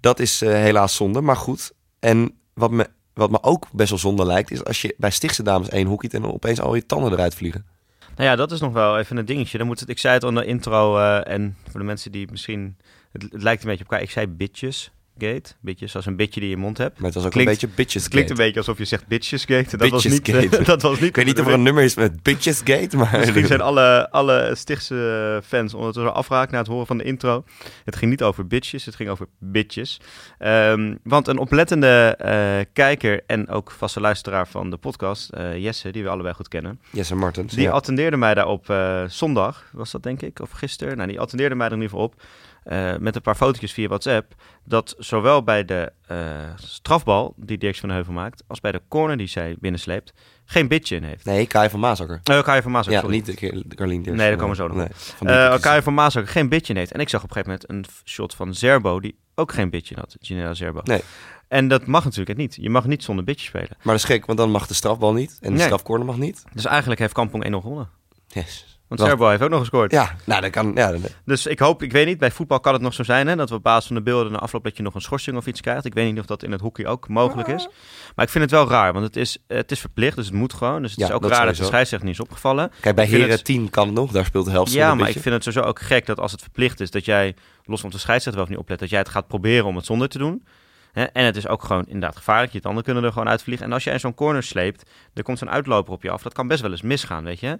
[0.00, 1.72] dat is eh, helaas zonde, maar goed.
[2.00, 5.42] En wat me, wat me ook best wel zonde lijkt, is als je bij Stichtse
[5.42, 7.66] Dames één hockeyt en dan opeens al je tanden eruit vliegen.
[8.16, 9.58] Nou ja, dat is nog wel even een dingetje.
[9.58, 12.76] Dan moet het, ik zei het de intro eh, en voor de mensen die misschien...
[13.12, 14.06] Het, het lijkt een beetje op elkaar.
[14.06, 15.52] Ik zei bitches gate.
[15.60, 16.96] Bitches als een bitje die je mond hebt.
[16.96, 19.06] Maar het was ook Klinkt- een beetje bitches Het klinkt een beetje alsof je zegt
[19.06, 19.76] bitches gate.
[19.76, 20.28] Dat was niet...
[20.30, 20.62] gate.
[20.62, 23.18] dat was niet Ik weet niet of er een nummer is met bitches gate, maar...
[23.18, 27.44] Misschien zijn alle, alle Stichtse fans ondertussen afgehaakt na het horen van de intro.
[27.84, 30.00] Het ging niet over bitches, het ging over bitches.
[30.38, 35.90] Ehm, want een oplettende eh, kijker en ook vaste luisteraar van de podcast, eh, Jesse,
[35.90, 37.54] die we allebei goed kennen, Jesse Martens.
[37.54, 37.70] die ja.
[37.70, 40.96] attendeerde mij daar op eh, zondag, was dat denk ik, of gisteren.
[40.96, 42.22] Nou, die attendeerde mij er in ieder geval op,
[42.66, 46.16] eh, met een paar fotootjes via WhatsApp, dat zowel bij de eh,
[46.56, 50.12] strafbal die Dirks van de Heuvel maakt, als bij de corner die zij binnensleept,
[50.44, 51.24] geen bitje in heeft.
[51.24, 52.20] Nee, Kai van Maasakker.
[52.30, 53.14] Uh, Kai van Maas ook, Ja, sorry.
[53.14, 54.18] niet de de Carlien Dirks.
[54.18, 55.60] Nee, daar komen we zo nog Nee, van hoekjes.
[55.60, 56.92] Kai van Maas ook geen bitje in heeft.
[56.92, 59.94] En ik zag op een gegeven moment een shot van Zerbo die ook geen bitje
[59.94, 60.16] had.
[60.20, 60.80] Ginella Zerbo.
[60.84, 61.00] Nee.
[61.48, 62.56] En dat mag natuurlijk niet.
[62.60, 63.68] Je mag niet zonder bitje spelen.
[63.70, 65.38] Maar dat is gek, want dan mag de strafbal niet.
[65.40, 65.64] En de Nee.
[65.66, 66.44] strafcorner mag niet.
[66.52, 67.88] Dus eigenlijk heeft Kampong 1-0 gewonnen.
[68.26, 68.75] Yes.
[68.88, 69.12] Want Wacht.
[69.12, 69.90] Zerbo heeft ook nog gescoord.
[69.92, 70.72] Ja, nou, dat kan...
[70.74, 70.94] Ja,
[71.24, 73.48] Dus ik hoop, ik weet niet, bij voetbal kan het nog zo zijn hè, dat
[73.48, 75.60] we op basis van de beelden na afloop dat je nog een schorsing of iets
[75.60, 75.84] krijgt.
[75.84, 77.68] Ik weet niet of dat in het hockey ook mogelijk is.
[78.14, 80.52] Maar ik vind het wel raar, want het is, het is verplicht, dus het moet
[80.52, 80.82] gewoon.
[80.82, 82.70] Dus het Ja, is ook dat raar dat de scheidsrechter niet is opgevallen.
[82.80, 84.10] Kijk, bij Heren het- 10 kan het nog.
[84.12, 86.40] Daar speelt de helft Ja, maar ik vind het sowieso ook gek dat als het
[86.42, 89.08] verplicht is dat jij, los van de scheidsrechter wel of niet oplet, dat jij het
[89.08, 90.44] gaat proberen om het zonder te doen.
[90.92, 91.02] Hè?
[91.04, 92.52] En het is ook gewoon inderdaad gevaarlijk.
[92.52, 93.66] Je tanden kunnen er gewoon uitvliegen.
[93.66, 96.22] En als jij in zo'n corner sleept, er komt zo'n uitloper op je af.
[96.22, 97.58] Dat kan best wel eens misgaan, weet je.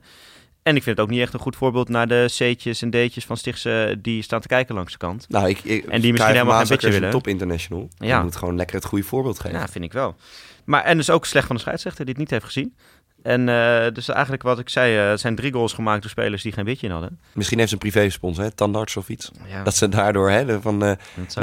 [0.66, 3.24] En ik vind het ook niet echt een goed voorbeeld naar de C'tjes en D'tjes
[3.24, 5.26] van Stichtse die staan te kijken langs de kant.
[5.28, 7.10] Nou, ik, ik, die misschien helemaal geen een willen.
[7.10, 7.88] top international.
[7.98, 8.16] Ja.
[8.18, 9.58] Je moet gewoon lekker het goede voorbeeld geven.
[9.58, 10.16] Ja, vind ik wel.
[10.64, 12.74] Maar en dus ook slecht van de scheidsrechter die het niet heeft gezien.
[13.22, 16.52] En eh, dus eigenlijk wat ik zei, het zijn drie goals gemaakt door spelers die
[16.52, 17.18] geen bitje in hadden.
[17.32, 18.50] Misschien heeft ze een privé-sponsor, hè?
[18.50, 19.30] tandarts of iets.
[19.48, 20.96] Ja, Dat ze daardoor, hè, van, zou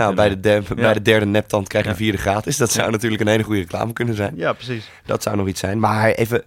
[0.03, 1.95] nou, bij de, bij de derde neptand krijg je Ja.
[1.97, 2.57] een vierde gratis.
[2.57, 4.33] Dat zou natuurlijk een hele goede reclame kunnen zijn.
[4.35, 4.89] Ja, precies.
[5.05, 5.79] Dat zou nog iets zijn.
[5.79, 6.43] Maar even,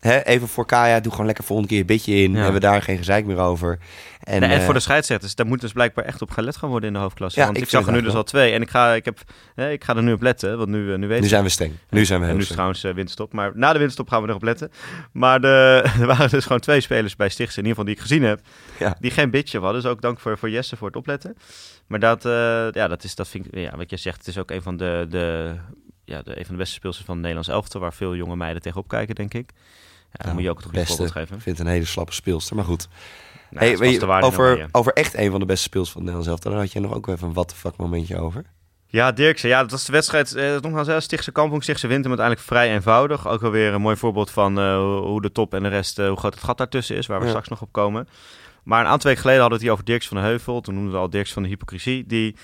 [0.00, 2.30] even voor Kaya, doe gewoon lekker volgende keer een beetje in.
[2.30, 2.36] Ja.
[2.36, 3.78] Hebben we daar geen gezeik meer over.
[4.22, 6.88] En, en eh, voor de scheidsrechters, daar moet dus blijkbaar echt op gelet gaan worden
[6.88, 7.38] in de hoofdklasse.
[7.40, 8.52] Ja, want ik zag er nu dus al twee.
[8.52, 9.18] En ik ga, ik, heb,
[9.54, 11.48] hè, ik ga er nu op letten, want nu, eh, nu weet nu zijn we
[11.48, 11.72] streng.
[11.90, 13.32] Nu zijn we heel nu is trouwens winterstop.
[13.32, 14.70] Maar na de winterstop gaan we erop letten.
[15.12, 18.08] Maar de, er waren dus gewoon twee spelers bij Stichtse, in ieder geval die ik
[18.10, 18.40] gezien heb,
[18.78, 18.96] Ja.
[19.00, 19.82] die geen bitje hadden.
[19.82, 21.36] Dus ook dank voor, voor Jesse voor het opletten.
[21.86, 22.22] Maar dat,
[22.74, 24.76] ja, dat is, dat vind ik, ja, wat je zegt, het is ook een van
[24.76, 25.54] de, de,
[26.04, 28.62] ja, de, een van de beste speelsters van het Nederlands elftal, waar veel jonge meiden
[28.62, 29.50] tegenop kijken, denk ik.
[30.12, 30.96] Ja, dan moet je ook het goede beste.
[30.96, 31.36] voorbeeld geven.
[31.36, 32.88] Ik vind het een hele slappe speelster, maar goed.
[33.50, 36.28] Nou, hey, weet je, over, over echt een van de beste speels van het Nederlands
[36.28, 38.44] elftal, daar had je nog ook even een what the fuck momentje over.
[38.90, 39.48] Ja, Dirkse.
[39.48, 40.34] Ja, dat was de wedstrijd.
[40.34, 43.28] Eh, nogmaals, Stichtse Kampong, Stichtse wint hem uiteindelijk vrij eenvoudig.
[43.28, 46.16] Ook alweer een mooi voorbeeld van eh, hoe de top en de rest, eh, hoe
[46.16, 47.30] groot het gat daartussen is, waar we Ja.
[47.30, 48.08] straks nog op komen.
[48.62, 50.60] Maar een aantal weken geleden hadden we het hier over Dirks van de Heuvel.
[50.60, 52.36] Toen noemden we al Dirks van de hypocrisie, die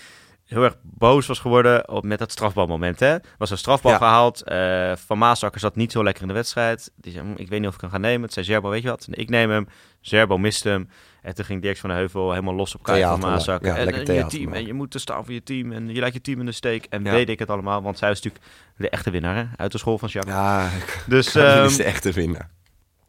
[0.55, 3.01] heel erg boos was geworden op, met dat strafbalmoment.
[3.01, 3.17] Hè?
[3.39, 3.97] Was een strafbal Ja.
[3.99, 4.43] gehaald.
[4.43, 6.91] eh, van Maasakker zat niet zo lekker in de wedstrijd.
[6.97, 8.23] Die zei, "Hm, ik weet niet of ik hem ga nemen.
[8.23, 9.07] Het zei Zerbo, weet je wat?
[9.11, 9.69] Ik neem hem.
[10.01, 10.89] Zerbo miste hem.
[11.23, 13.69] En toen ging Dirks van de Heuvel helemaal los op Kai van Maasakker.
[13.69, 15.73] ja, en, lekker en je team, en je moet te staan voor je team.
[15.73, 16.87] En je laat je team in de steek.
[16.91, 17.11] En Ja.
[17.11, 17.83] weet ik het allemaal.
[17.83, 18.45] Want zij is natuurlijk
[18.77, 19.45] de echte winnaar hè?
[19.57, 20.35] uit de school van Jacques.
[20.35, 20.69] Ja,
[21.07, 22.51] Dus dat ehm, is de echte winnaar.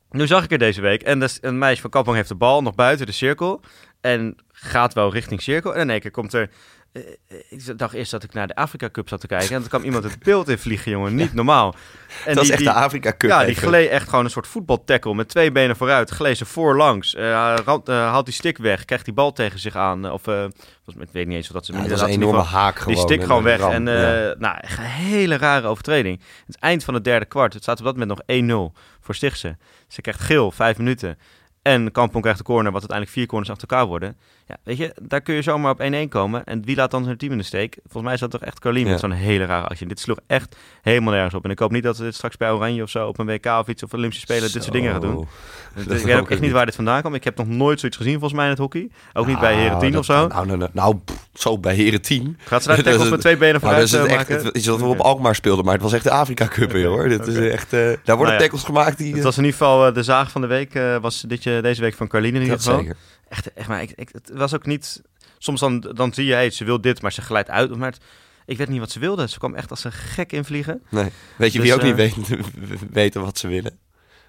[0.10, 1.02] nu zag ik er deze week.
[1.04, 3.62] En dus een meisje van Kampong heeft de bal nog buiten de cirkel.
[4.02, 5.76] En gaat wel richting cirkel.
[5.76, 6.50] En in één keer komt er...
[6.96, 9.50] eh, eh, Ik dacht eerst dat ik naar de Afrika Cup zat te kijken.
[9.56, 11.16] En toen kwam iemand het beeld in vliegen, jongen.
[11.16, 11.76] Niet normaal.
[12.26, 13.30] En dat is echt die- de Afrika Cup.
[13.30, 16.10] ja, die gleed echt gewoon een soort voetbaltackle met twee benen vooruit.
[16.10, 17.16] Gleed ze voorlangs.
[17.16, 17.32] Eh,
[17.66, 18.86] haalt, haalt die stick weg.
[18.86, 20.12] Krijgt die bal tegen zich aan.
[20.12, 20.46] Of, mij,
[20.86, 21.74] ik weet niet eens of dat ze...
[21.74, 22.94] Ja, dat was een enorme haak gewoon.
[22.94, 23.60] die stick gewoon weg.
[23.60, 24.36] ram, En ja.
[24.38, 26.22] nou, echt een hele rare overtreding.
[26.46, 27.54] Het eind van het derde kwart.
[27.54, 29.58] Het staat op dat moment nog 1-0 voor Stichtse.
[29.88, 31.18] Ze krijgt geel, vijf minuten.
[31.62, 34.18] En Kampong krijgt de corner, wat uiteindelijk vier corners achter elkaar worden.
[34.48, 36.44] Ja, weet je, daar kun je zomaar op 1-1 komen.
[36.44, 37.78] En wie laat dan zijn team in de steek?
[37.82, 38.92] Volgens mij is dat toch echt Carlien Ja.
[38.92, 39.88] met zo'n hele rare actie.
[39.88, 41.44] Dit sloeg echt helemaal nergens op.
[41.44, 43.46] En ik hoop niet dat ze dit straks bij Oranje of zo op een WK
[43.46, 45.28] of iets of Olympische Spelen dit soort dingen gaan doen.
[45.76, 47.16] Dat ik weet ook echt niet waar dit vandaan komt.
[47.16, 48.90] Ik heb nog nooit zoiets gezien volgens mij in het hockey.
[49.14, 50.28] Ook niet bij Nou, Heren 10 dat- of zo.
[50.28, 52.38] Nou, nou, nou, nou pff, zo bij Heren 10.
[52.44, 54.44] Gaat ze daar tackles is- met twee benen Nou, dat vooruit is het eh, echt,
[54.44, 54.52] maken?
[54.54, 57.10] is dat we op Alkmaar speelden, maar het was echt de Afrika Cup weer hoor.
[57.10, 58.40] Dit is echt, eh, daar worden ja.
[58.40, 59.08] tackles gemaakt die...
[59.10, 60.74] Het eh, was in ieder geval eh, de zaag van de week.
[60.76, 62.80] eh, was dit, deze week van Carline in ieder geval.
[62.80, 62.96] zeker.
[63.28, 65.02] Echt, echt maar ik, ik, het was ook niet...
[65.38, 67.76] Soms dan, dan zie je, hey, ze wil dit, maar ze glijdt uit.
[67.76, 68.02] Maar het-
[68.46, 69.28] ik weet niet wat ze wilde.
[69.28, 70.82] Ze kwam echt als een gek invliegen.
[70.90, 71.10] Nee.
[71.38, 72.40] Weet je Dus, wie ook niet eh, weet,
[72.92, 73.78] weten wat ze willen?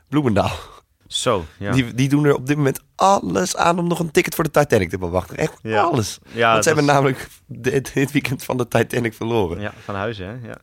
[0.08, 0.52] Bloemendaal.
[1.06, 1.72] Zo, ja.
[1.72, 4.50] Die, die doen er op dit moment alles aan om nog een ticket voor de
[4.50, 5.36] Titanic te bewachten.
[5.36, 5.82] Echt Ja.
[5.82, 6.18] alles.
[6.32, 9.60] ja, Want ze hebben namelijk dit, dit weekend van de Titanic verloren.
[9.60, 10.48] Ja, van huizen, hè?
[10.48, 10.56] Ja.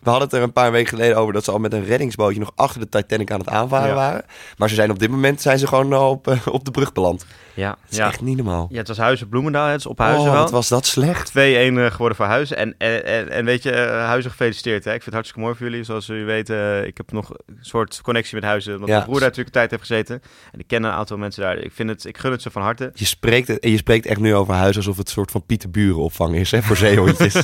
[0.00, 2.38] We hadden het er een paar weken geleden over dat ze al met een reddingsbootje
[2.40, 3.94] nog achter de Titanic aan het aanvaren Ja.
[3.94, 4.24] waren.
[4.56, 6.92] Maar ze zijn op dit moment zijn ze gewoon al op, eh, op de brug
[6.92, 7.26] beland.
[7.54, 8.06] Ja, Dat is ja.
[8.06, 8.66] echt niet normaal.
[8.70, 10.40] ja, het was Huizen Bloemendaal, het is op Huizen oh, wel.
[10.42, 11.30] wat was dat slecht.
[11.30, 12.56] 2-1 eh, geworden voor Huizen.
[12.56, 14.84] En, en, en, weet je, eh, Huizen gefeliciteerd.
[14.84, 14.90] Hè?
[14.94, 15.84] Ik vind het hartstikke mooi voor jullie.
[15.84, 18.72] Zoals jullie weten, eh, ik heb nog een soort connectie met Huizen.
[18.72, 18.94] Omdat Ja.
[18.94, 20.22] mijn broer daar natuurlijk een tijd heeft gezeten.
[20.52, 21.56] En ik ken een aantal mensen daar.
[21.58, 22.90] Ik, vind het, ik gun het ze van harte.
[22.94, 25.70] Je spreekt, het, je spreekt echt nu over huis alsof het een soort van Pieter
[25.70, 27.34] Buren opvang is hè, voor zeehondjes.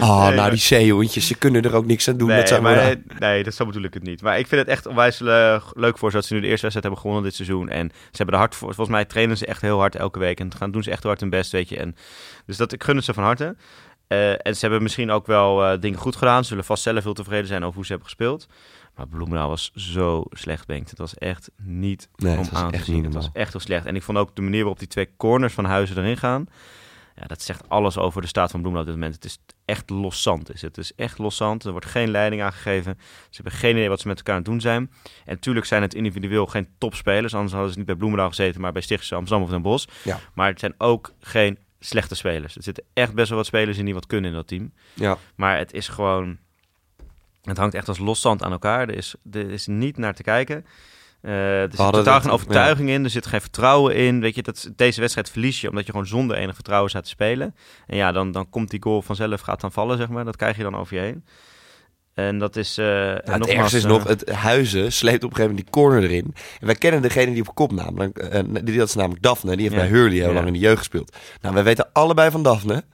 [0.00, 2.28] oh, Nee, nou die zeehondjes, ze kunnen er ook niks aan doen.
[2.28, 4.22] nee, dat maar, nee, nee, dat zo bedoel ik het niet.
[4.22, 5.18] Maar ik vind het echt onwijs
[5.74, 7.68] leuk voor ze dat ze nu de eerste wedstrijd hebben gewonnen dit seizoen.
[7.68, 8.66] En ze hebben er hard voor.
[8.74, 10.40] Volgens mij trainen ze echt heel hard elke week.
[10.40, 11.76] En gaan doen ze echt hard hun best, weet je.
[11.76, 11.96] En,
[12.46, 13.56] dus dat, ik gun het ze van harte.
[14.06, 16.42] Eh, en ze hebben misschien ook wel eh, dingen goed gedaan.
[16.42, 18.46] Ze zullen vast zelf heel tevreden zijn over hoe ze hebben gespeeld.
[18.96, 20.90] Maar Bloemendaal was zo slecht, Bengt.
[20.90, 23.04] Het was echt niet Nee, om aan te zien.
[23.04, 23.86] Het was echt heel slecht.
[23.86, 26.46] En ik vond ook de manier waarop die twee corners van Huizen erin gaan.
[27.20, 29.22] Ja, dat zegt alles over de staat van Bloemendaal op dit moment.
[29.22, 30.54] Het is echt loszand.
[30.54, 30.76] Is het.
[30.76, 31.64] het is echt loszand.
[31.64, 32.98] Er wordt geen leiding aangegeven.
[33.00, 34.90] Ze hebben geen idee wat ze met elkaar aan het doen zijn.
[35.02, 37.34] En natuurlijk zijn het individueel geen topspelers.
[37.34, 39.88] Anders hadden ze niet bij Bloemendaal gezeten, maar bij Stichtse Amsterdam of Den Bosch.
[40.04, 40.20] Ja.
[40.34, 42.56] Maar het zijn ook geen slechte spelers.
[42.56, 44.72] Er zitten echt best wel wat spelers in die wat kunnen in dat team.
[44.94, 45.18] Ja.
[45.34, 46.38] Maar het is gewoon...
[47.42, 48.88] Het hangt echt als loszand aan elkaar.
[48.88, 50.66] Er is, er is niet naar te kijken.
[51.22, 53.04] Eh, er zit totaal geen overtuiging in.
[53.04, 54.20] Er zit geen vertrouwen in.
[54.20, 57.08] Weet je, dat, deze wedstrijd verlies je omdat je gewoon zonder enig vertrouwen staat te
[57.10, 57.54] spelen.
[57.86, 60.24] En ja, dan, dan komt die goal vanzelf, gaat dan vallen, zeg maar.
[60.24, 61.24] Dat krijg je dan over je heen.
[62.14, 62.78] En dat is...
[62.78, 65.72] eh en het nogmaals, ergste is eh, nog, het Huizen sleept op een gegeven moment
[65.72, 66.34] die corner erin.
[66.60, 68.30] En wij kennen degene die op kop namelijk,
[68.66, 69.80] die, dat is namelijk Daphne, die heeft Ja.
[69.80, 70.32] bij Hurley heel Ja.
[70.34, 71.16] lang in de jeugd gespeeld.
[71.40, 72.84] Nou, wij weten allebei van Daphne,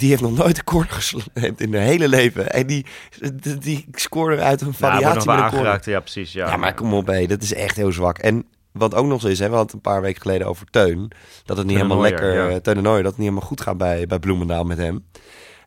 [0.00, 2.52] die heeft nog nooit een corner gesleept in haar hele leven.
[2.52, 2.86] En die,
[3.34, 5.80] die, die scoorde uit een variatie met een corner.
[5.90, 6.32] Ja, precies.
[6.32, 8.18] Ja, Ja, maar kom op, hé, dat is echt heel zwak.
[8.18, 10.66] En wat ook nog zo is, hè, we hadden het een paar weken geleden over
[10.70, 11.10] Teun.
[11.44, 12.48] Dat het niet Teun helemaal lekker, ja.
[12.48, 15.06] eh, Teun de Nooijer, dat het niet helemaal goed gaat bij, bij Bloemendaal met hem.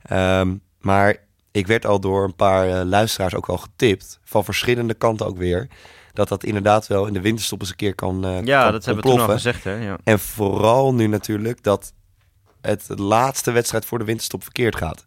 [0.03, 1.15] Ehm, maar
[1.51, 5.37] ik werd al door een paar eh, luisteraars ook wel getipt, van verschillende kanten ook
[5.37, 5.67] weer,
[6.13, 8.85] dat dat inderdaad wel in de winterstop eens een keer kan eh ja kan dat
[8.85, 9.63] hebben we toen al gezegd.
[9.63, 9.75] Hè?
[9.75, 9.97] Ja.
[10.03, 11.93] En vooral nu natuurlijk dat
[12.63, 15.05] het laatste wedstrijd voor de winterstop verkeerd gaat.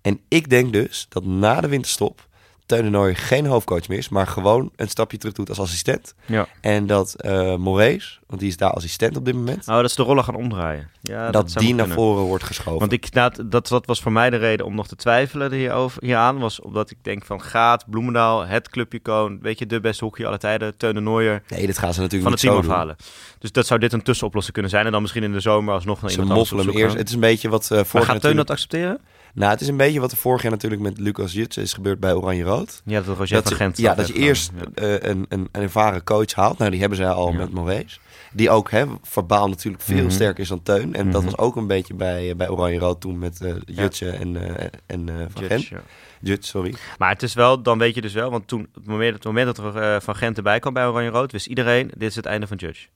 [0.00, 2.27] En ik denk dus dat na de winterstop
[2.68, 6.14] Teun de Nooijer geen hoofdcoach meer is, maar gewoon een stapje terug doet als assistent.
[6.26, 6.46] Ja.
[6.60, 9.96] En dat eh Moraes, want die is daar assistent op dit moment, Oh, dat ze
[9.96, 10.90] de rollen gaan omdraaien.
[11.00, 12.04] Ja, dat, zou die naar kunnen.
[12.04, 12.78] voren wordt geschoven.
[12.78, 16.02] Want ik, nou, dat, dat was voor mij de reden om nog te twijfelen hierover,
[16.02, 16.38] hieraan.
[16.38, 20.38] Was omdat ik denk van gaat Bloemendaal, het clubicoon, weet je, de beste hockey aller
[20.38, 22.96] tijden, Teun de Nooijer, nee, dat gaan ze natuurlijk van het team afhalen.
[23.38, 24.86] Dus dat zou dit een tussenoplossing kunnen zijn.
[24.86, 26.98] En dan misschien in de zomer alsnog naar Ze iemand anders moffelen hem eerst.
[26.98, 29.00] Het is een beetje wat eh Maar vorig jaar gaat Teun dat accepteren?
[29.34, 32.00] Nou, het is een beetje wat er vorig jaar natuurlijk met Lucas Jutsen is gebeurd
[32.00, 32.82] bij Oranje-Rood.
[32.84, 34.82] Ja, dat Roger Dat van Gent ja, dat je eerst ja.
[34.84, 36.58] een, een, een ervaren coach haalt.
[36.58, 37.36] Nou, die hebben zij al Ja.
[37.36, 38.00] met Moraes.
[38.32, 40.10] Die ook hè, verbaal natuurlijk veel Mhm.
[40.10, 40.94] sterker is dan Teun.
[40.94, 41.30] En dat Mhm.
[41.30, 45.44] was ook een beetje bij, eh, bij Oranje-Rood toen met Jutsen en, eh en Van
[45.44, 45.68] Gent.
[46.20, 46.74] Jut, sorry.
[46.98, 49.56] Maar het is wel, dan weet je dus wel, want toen, het moment, het moment
[49.56, 52.46] dat er Van Gent erbij kwam bij Oranje Rood, wist iedereen, dit is het einde
[52.46, 52.86] van Judge.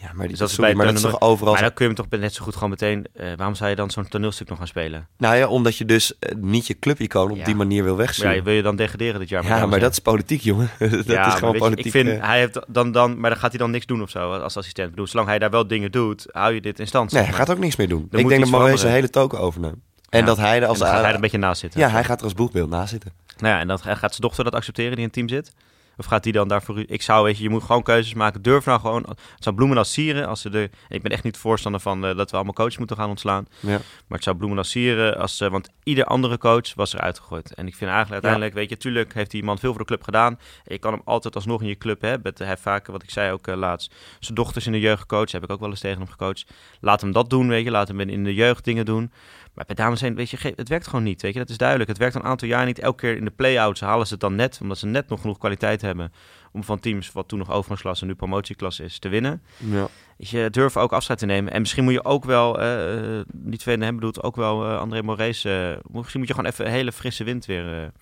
[0.00, 1.52] Ja, maar, die, Dus dat is bij maar dat is toch overal...
[1.52, 3.76] Maar dan kun je hem toch net zo goed gewoon meteen, eh, waarom zou je
[3.76, 5.06] dan zo'n toneelstuk nog gaan spelen?
[5.18, 7.44] Nou ja, omdat je dus eh, niet je clubicoon op Ja.
[7.44, 8.44] die manier wil Ja, wegsturen.
[8.44, 9.44] wil je dan degraderen dit jaar?
[9.44, 10.70] Ja, maar dat is politiek, jongen.
[10.78, 11.84] dat Ja, is gewoon je, politiek.
[11.84, 12.26] Ik vind, eh.
[12.26, 14.88] hij heeft dan, dan, maar dan gaat hij dan niks doen of zo als assistent.
[14.88, 17.12] Ik bedoel, zolang hij daar wel dingen doet, hou je dit in stand.
[17.12, 18.02] Nee, hij gaat ook niks meer doen.
[18.10, 18.78] ik denk dat veranderen.
[18.78, 19.76] zijn hele token overneemt.
[20.08, 20.26] En Ja.
[20.26, 20.78] dat hij er als...
[20.78, 21.80] gaat hij er een beetje naast zitten.
[21.80, 23.12] ja, hij gaat er als boegbeeld naast zitten.
[23.38, 25.52] Nou ja, en dan gaat zijn dochter dat accepteren die in het team zit?
[25.98, 26.82] Of gaat die dan daarvoor...
[26.86, 28.42] Ik zou, weet je, je moet gewoon keuzes maken.
[28.42, 29.04] Durf nou gewoon...
[29.08, 30.70] Het zou Bloemendaal sieren als ze de...
[30.88, 33.46] Ik ben echt niet voorstander van eh, dat we allemaal coaches moeten gaan ontslaan.
[33.60, 33.68] Ja.
[33.68, 35.36] Maar het zou Bloemendaal sieren als...
[35.36, 37.54] ze want ieder andere coach was er uitgegooid.
[37.54, 38.76] En ik vind eigenlijk uiteindelijk, weet je...
[38.76, 40.38] Tuurlijk heeft die man veel voor de club gedaan.
[40.64, 42.32] En je kan hem altijd alsnog in je club hebben.
[42.36, 43.94] Hij heeft vaak, wat ik zei ook eh, laatst...
[44.20, 45.32] Zijn dochters in de jeugd gecoacht.
[45.32, 46.46] Heb ik ook wel eens tegen hem gecoacht.
[46.80, 47.70] Laat hem dat doen, weet je.
[47.70, 49.12] Laat hem in de jeugd dingen doen.
[49.58, 51.22] Maar bij dames heen, weet je, het werkt gewoon niet.
[51.22, 51.88] Weet je, dat is duidelijk.
[51.88, 52.78] Het werkt een aantal jaar niet.
[52.78, 55.38] Elke keer in de play-outs halen ze het dan net, omdat ze net nog genoeg
[55.38, 56.12] kwaliteit hebben
[56.52, 59.42] om van teams wat toen nog overgangsklasse en nu promotieklasse is te winnen.
[59.56, 59.88] Ja.
[60.16, 61.52] Weet je, durven ook afscheid te nemen.
[61.52, 65.02] En misschien moet je ook wel, eh, niet veel hem bedoelt, ook wel eh, André
[65.02, 65.42] Moraes.
[65.42, 67.92] misschien moet je gewoon even een hele frisse wind weer,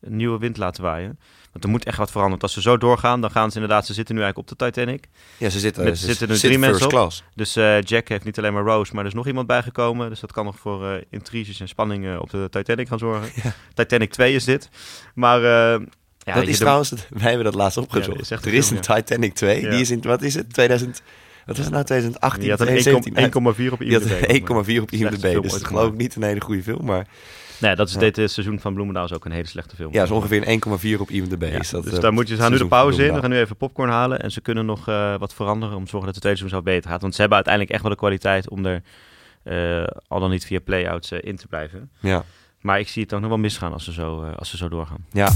[0.00, 1.18] een nieuwe wind laten waaien.
[1.52, 2.40] Want er moet echt wat veranderen.
[2.40, 4.64] Want als ze zo doorgaan, dan gaan ze inderdaad, ze zitten nu eigenlijk op de
[4.64, 5.08] Titanic.
[5.36, 7.00] ja, ze zitten, Met- ze zitten er zitten drie mensen first op?
[7.00, 7.24] class.
[7.34, 10.08] Dus eh, Jack heeft niet alleen maar Rose, maar er is nog iemand bijgekomen.
[10.08, 13.30] Dus dat kan nog voor eh, intriges en spanning op de Titanic gaan zorgen.
[13.42, 13.52] Ja.
[13.74, 14.68] Titanic 2 is dit.
[15.14, 15.80] Maar eh,
[16.18, 18.30] ja, dat is trouwens, het- wij hebben dat laatst Ja, opgezocht.
[18.30, 19.70] echt er is een Titanic 2, Ja.
[19.70, 21.02] die is in, wat is het, 2000,
[21.46, 23.14] wat was het nou, 2018, die had een 2017?
[23.68, 24.28] 1,4 op IMDb.
[24.28, 27.06] een 1,4 op IMDb, dus dat geloof ik niet een hele goede film, maar
[27.60, 28.00] Nee, dat is Ja.
[28.00, 29.92] dit eh, seizoen van Bloemendaal is ook een hele slechte film.
[29.92, 30.62] ja, is ongeveer een
[30.96, 31.42] 1,4 op IMDb.
[31.42, 33.14] Ja, is dat, dus eh, daar moet je, ze gaan nu de pauze in.
[33.14, 34.20] We gaan nu even popcorn halen.
[34.20, 36.74] En ze kunnen nog eh, wat veranderen om te zorgen dat de tweede seizoen zelf
[36.74, 37.00] beter gaat.
[37.00, 38.82] Want ze hebben uiteindelijk echt wel de kwaliteit om er
[40.08, 41.90] al dan niet via play-outs in te blijven.
[42.00, 42.24] Ja,
[42.60, 45.04] Maar ik zie het ook nog wel misgaan als ze zo, als ze zo doorgaan.
[45.12, 45.28] ja.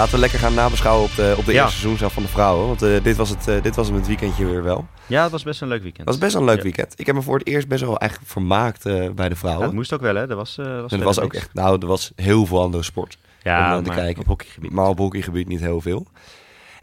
[0.00, 1.62] Laten we lekker gaan nabeschouwen op de, op de Ja.
[1.62, 2.66] eerste seizoen zelf van de vrouwen.
[2.66, 4.86] Want eh, dit, was het, eh, dit was het weekendje weer wel.
[5.06, 6.08] Ja, het was best een leuk weekend.
[6.08, 6.62] Het was best een leuk Ja.
[6.62, 6.94] weekend.
[6.96, 9.64] Ik heb me voor het eerst best wel eigenlijk vermaakt eh, bij de vrouwen.
[9.66, 10.28] het moest ook wel, hè?
[10.28, 13.18] Er was, was er was ook echt, nou, er was heel veel andere sport.
[13.22, 14.20] om ja, naar te kijken.
[14.22, 14.70] op hockeygebied.
[14.70, 16.06] Maar op hockeygebied niet heel veel.
[16.14, 16.18] Hé,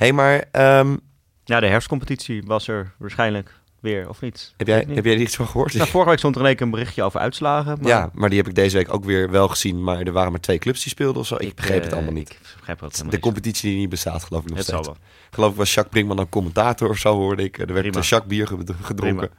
[0.06, 0.96] hey, maar ehm,
[1.44, 4.54] Ja, de herfstcompetitie was er waarschijnlijk weer, of niet?
[4.58, 4.96] heb, jij, ik niet.
[4.96, 5.74] heb jij er iets van gehoord?
[5.74, 7.78] Nou, vorige week stond er in een berichtje over uitslagen.
[7.82, 9.84] Maar Ja, maar die heb ik deze week ook weer wel gezien.
[9.84, 11.36] Maar er waren maar twee clubs die speelden of zo.
[11.38, 12.30] Ik, begreep het eh, allemaal niet.
[12.30, 14.86] Ik begrijp het de competitie die niet bestaat, geloof ik nog Het steeds.
[14.86, 15.04] zal wel.
[15.32, 17.58] Geloof ik was Jacques Brinkman een commentator of zo, hoorde ik.
[17.58, 19.18] Er werd een Jacques bier ge- gedronken.
[19.18, 19.30] Prima.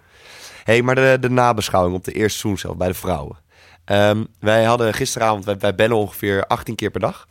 [0.64, 3.36] hey, maar de, de nabeschouwing op de eerste seizoen zelf bij de vrouwen.
[3.84, 7.26] Ehm, wij hadden gisteravond, wij, wij bellen ongeveer 18 keer per dag.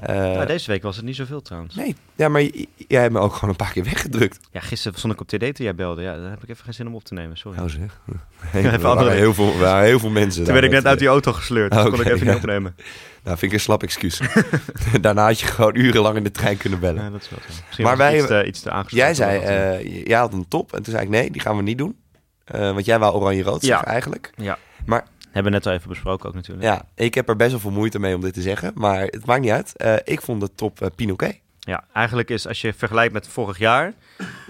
[0.00, 1.74] Eh, Nou, deze week was het niet zoveel trouwens.
[1.74, 2.42] Nee, ja, maar
[2.88, 4.38] jij hebt me ook gewoon een paar keer weggedrukt.
[4.52, 6.02] Ja, gisteren stond ik op TD toen jij belde.
[6.02, 7.58] Ja, daar heb ik even geen zin om op te nemen, sorry.
[7.58, 8.00] Nou zeg.
[8.54, 10.44] Even waren andere- heel veel, waren heel veel mensen.
[10.44, 12.32] toen werd ik net uit die auto gesleurd, dus Oh, kon ik even ja.
[12.32, 12.74] niet opnemen.
[12.76, 12.84] eh,
[13.24, 14.20] Nou, vind ik een slap excuus.
[15.00, 17.02] Daarna had je gewoon urenlang in de trein kunnen bellen.
[17.02, 17.52] Ja, dat is wel zo.
[17.66, 19.06] Misschien Maar wij- iets te, iets te aangesproken.
[19.06, 20.72] Jij zei, eh, jij had een top.
[20.74, 21.96] En toen zei ik, nee, die gaan we niet doen.
[22.44, 23.84] Eh, want jij wou oranje-rood Ja.
[23.84, 24.32] eigenlijk.
[24.36, 24.58] ja.
[24.86, 26.66] maar- Hebben we net al even besproken ook natuurlijk.
[26.66, 28.72] Ja, ik heb er best wel veel moeite mee om dit te zeggen.
[28.74, 29.76] Maar het maakt niet uit.
[29.76, 31.40] Eh, ik vond de top uh, Pinoquet.
[31.60, 33.94] Ja, eigenlijk is als je vergelijkt met vorig jaar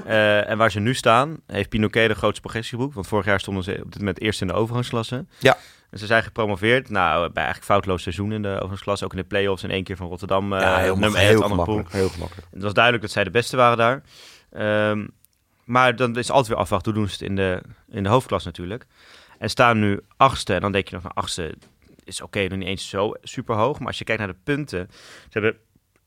[0.06, 2.94] eh, en waar ze nu staan, heeft Pinoquet de grootste progressie geboekt.
[2.94, 5.24] Want vorig jaar stonden ze op dit moment eerst in de overgangsklasse.
[5.38, 5.56] Ja.
[5.90, 6.90] En ze zijn gepromoveerd.
[6.90, 9.04] Nou, bij eigenlijk foutloos seizoen in de overgangsklasse.
[9.04, 10.52] Ook in de play-offs in één keer van Rotterdam.
[10.52, 11.64] eh, ja, heel, nummer heel 1 andere pool.
[11.64, 11.92] gemakkelijk.
[11.92, 12.46] Heel gemakkelijk.
[12.52, 14.02] Het was duidelijk dat zij de beste waren daar.
[14.52, 15.06] Ehm,
[15.64, 16.92] maar dan is altijd weer afwachten.
[16.92, 18.86] Hoe doen ze het in de, in de hoofdklas natuurlijk.
[19.38, 20.54] En staan nu achtste.
[20.54, 21.54] En dan denk je nog van achtste
[22.04, 23.78] is oké, nog niet eens zo super hoog.
[23.78, 24.88] Maar als je kijkt naar de punten.
[25.28, 25.56] Ze hebben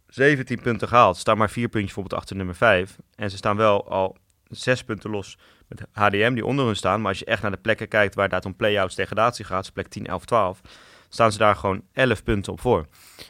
[0.07, 1.17] 17 punten gehaald.
[1.17, 2.97] Staan maar vier puntjes bijvoorbeeld achter nummer 5.
[3.15, 4.17] En ze staan wel al
[4.47, 6.99] zes punten los met HDM die onder hun staan.
[7.01, 9.61] Maar als je echt naar de plekken kijkt waar het om play-outs degradatie gaat.
[9.61, 10.61] Dus plek 10, 11, 12.
[11.09, 12.85] Staan ze daar gewoon 11 punten op voor.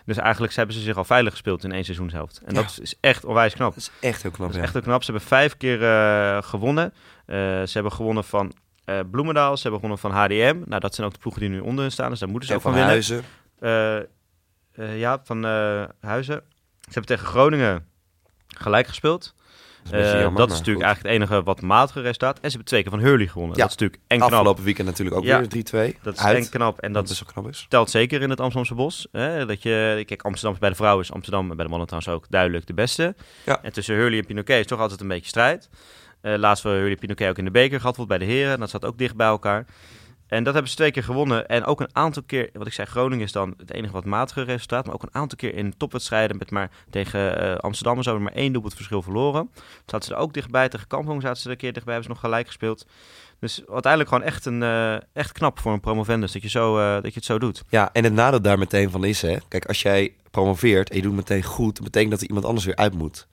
[0.06, 2.42] Dus eigenlijk hebben ze zich al veilig gespeeld in één seizoenshelft.
[2.46, 2.62] En Ja.
[2.62, 3.74] dat is echt onwijs knap.
[3.74, 4.46] Dat is echt heel knap.
[4.48, 4.64] Dat is ja.
[4.64, 5.04] echt heel knap.
[5.04, 6.94] Ze hebben vijf keer eh, gewonnen.
[7.26, 8.54] Eh, ze hebben gewonnen van
[8.98, 9.58] eh, Bloemendaal.
[9.58, 10.62] Ze hebben gewonnen van HDM.
[10.66, 12.10] Nou, dat zijn ook de ploegen die nu onder hun staan.
[12.10, 13.04] Dus daar moeten ze En ook van van winnen.
[13.04, 13.24] Huizen.
[13.60, 13.98] Eh,
[14.90, 15.44] eh, ja, van
[16.02, 16.42] Huizen.
[16.80, 17.86] Ze hebben tegen Groningen
[18.48, 19.34] gelijk gespeeld.
[19.84, 20.96] Dat is, jammer, dat is natuurlijk goed.
[20.96, 22.36] eigenlijk het enige wat matige resultaat.
[22.36, 23.58] En ze hebben twee keer van Hurley gewonnen.
[23.58, 23.64] Ja.
[23.64, 24.32] Dat is natuurlijk en knap.
[24.32, 25.38] Afgelopen weekend natuurlijk ook Ja.
[25.40, 25.98] weer 3-2.
[26.02, 26.38] Dat is Uit.
[26.38, 26.80] en knap.
[26.80, 27.66] En Dat dat wel knap is.
[27.70, 29.08] telt zeker in het Amsterdamse bos.
[29.12, 29.46] Hè?
[29.46, 32.14] Dat je, kijk, Amsterdam is bij de vrouwen is Amsterdam en bij de mannen trouwens
[32.16, 33.16] ook duidelijk de beste.
[33.46, 33.62] Ja.
[33.64, 35.70] En tussen Hurley en Pinoquet is toch altijd een beetje strijd.
[36.22, 38.60] Eh laatst hebben Hurley en Pinoquet ook in de beker gehad, bij de heren.
[38.60, 39.66] Dat zat ook dicht bij elkaar.
[40.32, 41.48] En dat hebben ze twee keer gewonnen.
[41.48, 44.42] En ook een aantal keer, wat ik zei, Groningen is dan het enige wat matige
[44.42, 44.86] resultaat.
[44.86, 48.34] Maar ook een aantal keer in topwedstrijden met maar tegen eh, Amsterdam en zo maar
[48.34, 49.50] één doelpunt verschil verloren.
[49.86, 50.70] Zaten ze er ook dichtbij.
[50.70, 52.86] Tegen Kampong zaten ze er een keer dichtbij, hebben ze nog gelijk gespeeld.
[53.40, 57.14] Dus uiteindelijk gewoon echt, een, eh, echt knap voor een promovendus dat je, zo, dat
[57.14, 57.64] je het zo doet.
[57.70, 59.38] Ja, en het nadeel daar meteen van is, hè.
[59.48, 62.76] Kijk, als jij promoveert en je doet meteen goed, betekent dat er iemand anders weer
[62.76, 63.28] uit moet.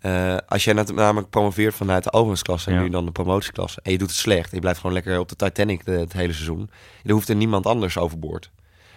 [0.00, 2.82] Eh, als jij namelijk promoveert vanuit de overgangsklasse en Ja.
[2.82, 5.36] nu dan de promotieklasse en je doet het slecht je blijft gewoon lekker op de
[5.36, 6.70] Titanic de- het hele seizoen,
[7.02, 8.50] dan hoeft er niemand anders overboord.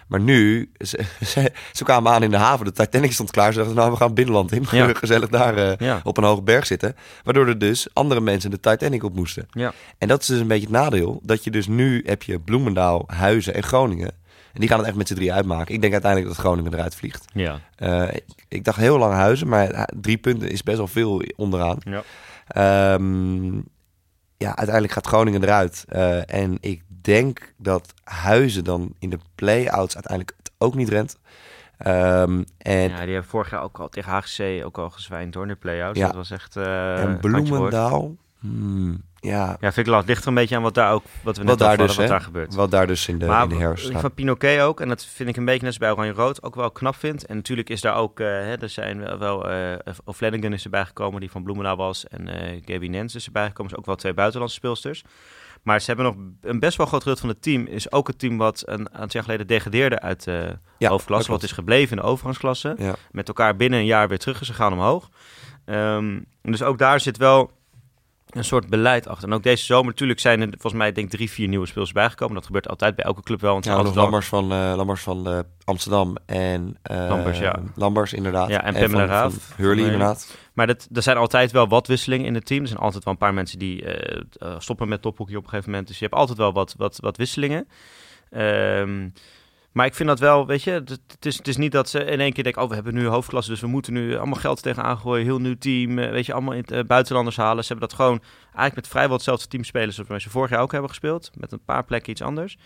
[0.08, 3.58] Maar nu, ze, ze, ze kwamen aan in de haven, de Titanic stond klaar, ze
[3.58, 4.94] dachten nou we gaan binnenland in, Ja.
[4.94, 6.02] gezellig daar eh, Ja.
[6.04, 6.96] op een hoge berg zitten.
[7.24, 9.46] Waardoor er dus andere mensen de Titanic op moesten.
[9.52, 9.74] Ja.
[9.98, 13.04] En dat is dus een beetje het nadeel, dat je dus nu heb je Bloemendaal,
[13.08, 14.12] Huizen en Groningen.
[14.54, 15.74] En die gaan het echt met z'n drie uitmaken.
[15.74, 17.26] Ik denk uiteindelijk dat Groningen eruit vliegt.
[17.34, 17.60] Ja.
[17.76, 21.24] Eh, ik, ik dacht heel lang Huizen, maar eh, drie punten is best wel veel
[21.36, 21.78] onderaan.
[21.80, 22.04] Ja.
[22.48, 23.56] Ehm,
[24.38, 25.86] ja, uiteindelijk gaat Groningen eruit.
[25.88, 31.18] Eh, en ik denk dat Huizen dan in de play-outs uiteindelijk het ook niet rent.
[31.78, 35.42] Ehm, en, Ja, die hebben vorig jaar ook al tegen HGC ook al gezwijnd door
[35.42, 36.00] in de play-outs.
[36.00, 36.06] Ja.
[36.06, 36.56] Dat was echt...
[36.56, 37.20] eh en.
[37.20, 38.16] Bloemendaal.
[38.40, 40.10] hmm, ja, Ja, vind ik lastig.
[40.10, 41.04] Ligt er een beetje aan wat daar ook...
[41.22, 42.56] Wat we net wat daar dus, wat daar gebeurt.
[42.56, 44.02] wat daar dus in de, maar in de herfst staat.
[44.02, 46.72] van Pinoquet ook, en dat vind ik een beetje net bij Oranje Rood, ook wel
[46.72, 47.26] knap vind.
[47.26, 50.86] En natuurlijk is daar ook, eh, hè, er zijn wel, wel eh O'Flanagan is erbij
[50.86, 52.08] gekomen, die van Bloemendaal was.
[52.08, 52.28] En
[52.66, 55.04] Gaby Nens is erbij gekomen, dus ook wel twee buitenlandse speelsters.
[55.64, 57.66] Maar ze hebben nog een best wel groot gedeelte van het team.
[57.66, 61.32] Is ook het team wat een aantal jaar geleden degradeerde uit de Ja, hoofdklasse.
[61.32, 62.76] Wat is gebleven in de overgangsklasse.
[62.78, 62.96] Ja.
[63.12, 65.10] Met elkaar binnen een jaar weer terug is gegaan omhoog.
[65.66, 67.52] Ehm, dus ook daar zit wel
[68.34, 69.28] een soort beleid achter.
[69.28, 71.92] En ook deze zomer natuurlijk zijn er volgens mij denk ik drie, vier nieuwe spelers
[71.92, 72.36] bijgekomen.
[72.36, 73.54] Dat gebeurt altijd bij elke club wel.
[73.54, 77.60] Want Ja, er altijd Lammers van, Lammers van eh, Amsterdam en eh, Lambers, ja.
[77.76, 78.50] Lambers, inderdaad.
[78.50, 79.34] Ja, en Pamela van, Raaf.
[79.34, 80.38] van Hurley, inderdaad.
[80.54, 82.62] Maar dat, er zijn altijd wel wat wisselingen in het team.
[82.62, 83.86] Er zijn altijd wel een paar mensen die
[84.58, 85.88] stoppen met tophockey op een gegeven moment.
[85.88, 87.68] Dus je hebt altijd wel wat, wat, wat wisselingen.
[88.30, 89.08] Ehm,
[89.74, 92.20] maar ik vind dat wel, weet je, het, is, het is niet dat ze in
[92.20, 92.62] één keer denken...
[92.62, 95.26] oh, we hebben nu hoofdklasse, dus we moeten nu allemaal geld tegenaan gooien.
[95.26, 97.64] Heel nieuw team, eh, weet je, allemaal in, eh, buitenlanders halen.
[97.64, 99.94] Ze hebben dat gewoon eigenlijk met vrijwel hetzelfde team spelen...
[99.94, 101.32] zoals ze vorig jaar ook hebben gespeeld.
[101.36, 102.58] Met een paar plekken iets anders.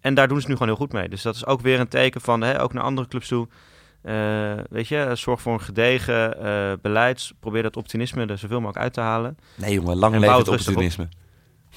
[0.00, 1.08] En daar doen ze nu gewoon heel goed mee.
[1.08, 3.48] Dus dat is ook weer een teken van, hè, ook naar andere clubs toe...
[4.02, 7.32] Eh, weet je, zorg voor een gedegen beleid.
[7.40, 9.38] Probeer dat optimisme er zoveel mogelijk uit te halen.
[9.54, 11.08] Nee jongen, lang bouw het het rustig op.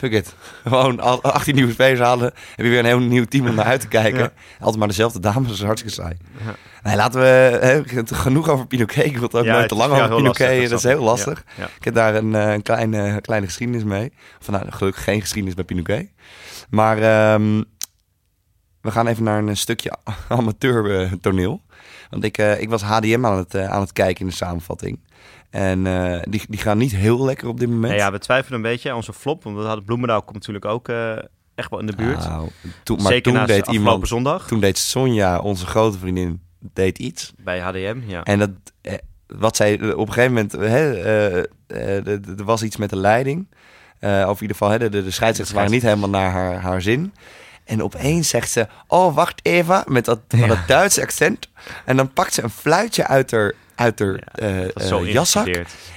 [0.01, 0.35] Fuck it.
[0.63, 2.25] Gewoon al- 18 nieuwe spelers halen.
[2.55, 4.19] Heb je weer een heel nieuw team om naar uit te kijken.
[4.19, 4.31] Ja.
[4.59, 6.17] Altijd maar dezelfde dames, dat is hartstikke saai.
[6.45, 6.55] Ja.
[6.83, 7.25] Nee, laten we...
[7.61, 9.05] Hè, genoeg over Pinoquet.
[9.05, 10.69] Ik wil het ook Ja, nooit te lang over lastig, Pinoquet.
[10.69, 11.43] Dat is heel lastig.
[11.77, 14.11] Ik heb daar een, eh, een kleine, kleine geschiedenis mee.
[14.39, 16.09] Of nou, gelukkig geen geschiedenis bij Pinoquet.
[16.69, 17.61] Maar ehm,
[18.81, 19.93] we gaan even naar een stukje
[20.27, 21.61] amateur eh, toneel.
[22.09, 24.99] Want ik, eh, ik was HDM aan het, aan het kijken in de samenvatting.
[25.51, 27.91] En eh, die, die gaan niet heel lekker op dit moment.
[27.93, 29.43] Nee, ja, we twijfelen een beetje aan onze flop.
[29.43, 31.17] Want we hadden Bloemendaal komt natuurlijk ook eh,
[31.55, 32.27] echt wel in de buurt.
[32.27, 32.49] Nou,
[32.83, 36.99] toen, maar Zeker toen na deed iemand, zondag toen deed Sonja, onze grote vriendin, deed
[36.99, 37.33] iets.
[37.37, 37.99] bij HDM.
[38.07, 38.23] Ja.
[38.23, 38.49] En dat,
[38.81, 38.93] eh,
[39.27, 43.47] wat zij op een gegeven moment, hè, er was iets met de leiding.
[43.99, 46.55] Eh, of in ieder geval, hè, de, de, de scheidsrechters waren niet helemaal naar haar,
[46.61, 47.13] haar zin.
[47.63, 50.47] En opeens zegt ze, oh, wacht even, met dat, met Ja.
[50.47, 51.49] dat Duitse accent.
[51.85, 55.47] En dan pakt ze een fluitje uit haar, uit haar Ja, eh, eh, jaszak.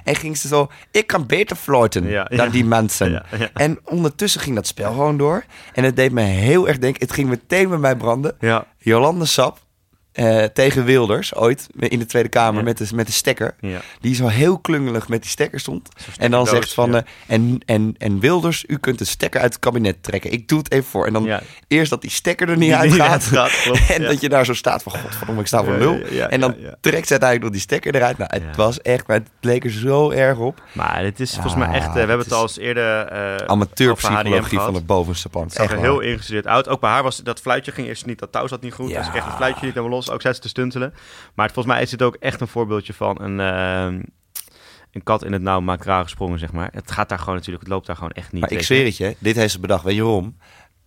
[0.05, 2.53] En ging ze zo, ik kan beter fluiten Ja, dan ja.
[2.53, 3.23] die mensen.
[3.55, 5.44] En ondertussen ging dat spel gewoon door.
[5.73, 8.37] En het deed me heel erg denken, het ging meteen bij mij branden.
[8.40, 8.66] Ja.
[8.79, 9.63] Jolande Sap
[10.14, 12.64] eh, tegen Wilders, ooit in de Tweede Kamer Ja.
[12.64, 13.55] met, de, met de stekker.
[13.61, 13.81] Ja.
[14.00, 15.88] Die zo heel klungelig met die stekker stond.
[16.18, 16.96] En dan zegt van, ja.
[16.96, 20.33] eh, en, en, en Wilders, u kunt de stekker uit het kabinet trekken.
[20.33, 21.07] Ik doe het even voor.
[21.07, 21.29] En dan
[21.68, 24.92] eerst dat die stekker er niet uitgaat, klopt, en dat je daar zo staat van,
[24.92, 28.18] godverdomme, ik sta voor ja, en dan trekt ze uiteindelijk nog die stekker eruit.
[28.18, 30.62] Nou, het was echt, maar het leek er zo erg op.
[30.72, 31.87] Maar het is volgens mij echt...
[31.87, 36.00] eh, we hebben het het al eens eerder Amateurpsychologie van het bovenste zag Echt heel
[36.00, 36.68] ingestudeerd uit.
[36.68, 38.90] Ook bij haar was dat fluitje ging eerst niet, dat touw zat niet goed.
[38.90, 38.96] Ja.
[38.96, 40.04] Dus ik kreeg het fluitje niet helemaal los.
[40.11, 40.90] Ook zat ze te stuntelen.
[41.35, 44.03] Maar het, volgens mij is dit ook echt een voorbeeldje van een, ehm,
[44.93, 46.69] een kat in het nauw maakt raar gesprongen, zeg maar.
[46.73, 48.40] Het gaat daar gewoon natuurlijk, het loopt daar gewoon echt niet.
[48.40, 49.85] Maar ik zweer het je, dit heeft ze bedacht.
[49.85, 50.37] Weet je waarom?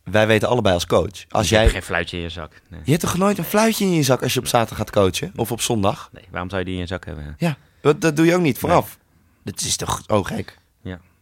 [0.04, 1.26] Wij weten allebei als coach.
[1.30, 1.70] Als Je hebt jij...
[1.70, 2.62] geen fluitje in je zak.
[2.70, 2.80] Nee.
[2.84, 5.32] Je hebt toch nooit een fluitje in je zak als je op zaterdag gaat coachen?
[5.36, 6.10] Of op zondag?
[6.12, 7.36] nee, waarom zou je die in je zak hebben?
[7.38, 8.98] Ja, dat, dat doe je ook niet vooraf.
[9.44, 10.58] Dat is toch zo gek?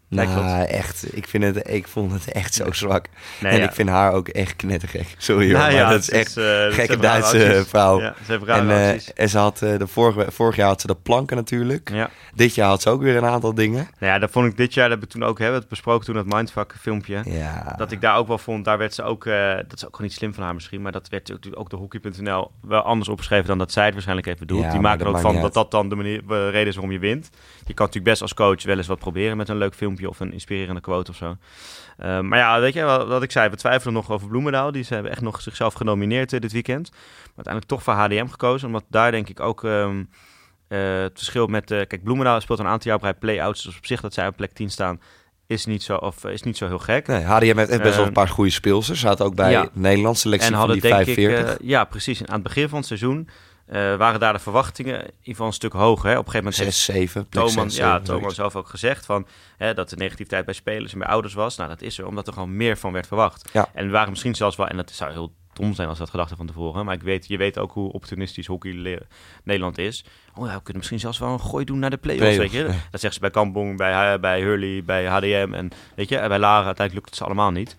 [0.07, 1.15] Nee, Nou, echt.
[1.15, 3.05] Ik, vind het, ik vond het echt zo zwak.
[3.39, 3.63] Nee, en ja.
[3.63, 5.07] ik vind haar ook echt knettergek.
[5.17, 7.99] Sorry hoor, Nou maar ja, dat is echt eh, gekke Duitse vrouw.
[7.99, 9.13] Ja, ze En, acties.
[9.13, 11.89] en ze had eh, de vorige, vorig jaar had ze de planken natuurlijk.
[11.93, 12.09] Ja.
[12.33, 13.87] Dit jaar had ze ook weer een aantal dingen.
[13.99, 16.05] Nou ja, dat vond ik dit jaar, dat hebben we toen ook hebben het besproken
[16.05, 17.21] toen dat Mindfuck filmpje.
[17.25, 17.73] Ja.
[17.77, 20.13] Dat ik daar ook wel vond, daar werd ze ook, dat is ook gewoon niet
[20.13, 23.57] slim van haar misschien, maar dat werd natuurlijk ook de hockey.nl wel anders opgeschreven dan
[23.57, 24.61] dat zij het waarschijnlijk even doet.
[24.61, 26.93] Ja, Die maken er ook van dat dat dan de manier, de reden is waarom
[26.93, 27.29] je wint.
[27.65, 30.19] Je kan natuurlijk best als coach wel eens wat proberen met een leuk filmpje of
[30.19, 31.37] een inspirerende quote of zo.
[31.97, 34.71] Eh, maar ja, weet je wat, wat ik zei, we twijfelen nog over Bloemendaal.
[34.71, 36.89] Die ze hebben echt nog zichzelf genomineerd eh, dit weekend.
[36.91, 39.63] Maar uiteindelijk toch voor HDM gekozen, omdat daar denk ik ook...
[39.63, 40.03] ehm,
[40.67, 43.85] eh, het verschil met, eh, kijk, Bloemendaal speelt een aantal jaar bij play-outs, dus op
[43.85, 44.99] zich dat zij op plek 10 staan,
[45.47, 47.07] is niet zo, of, is niet zo heel gek.
[47.07, 48.99] Nee, HDM heeft best wel een paar goede speelsters.
[48.99, 49.69] Ze zaten ook bij ja.
[49.73, 51.53] Nederlandse selectie En van hadden die denk 45.
[51.53, 53.29] ik, ja precies, aan het begin van het seizoen
[53.65, 56.09] eh, waren daar de verwachtingen in ieder geval een stuk hoger.
[56.09, 56.17] Hè?
[56.17, 57.27] Op een gegeven moment heeft 6, 7.
[57.27, 58.35] plek Thoman, zes, ja, zoiets.
[58.35, 61.55] zelf ook gezegd van, hè, dat de negativiteit bij spelers en bij ouders was.
[61.55, 63.49] Nou, dat is er, omdat er gewoon meer van werd verwacht.
[63.53, 63.69] Ja.
[63.73, 66.47] En waren misschien zelfs wel, en dat zou heel dom zijn als dat gedachten van
[66.47, 68.99] tevoren, maar ik weet, je weet ook hoe opportunistisch hockey
[69.43, 70.05] Nederland is.
[70.35, 72.59] Oh ja, we kunnen misschien zelfs wel een gooi doen naar de play-offs, weet je.
[72.59, 72.65] ja.
[72.65, 76.39] Dat zeggen ze bij Kampong, bij, bij Hurley, bij HDM en weet je, en bij
[76.39, 77.77] Lara uiteindelijk lukt het ze allemaal niet.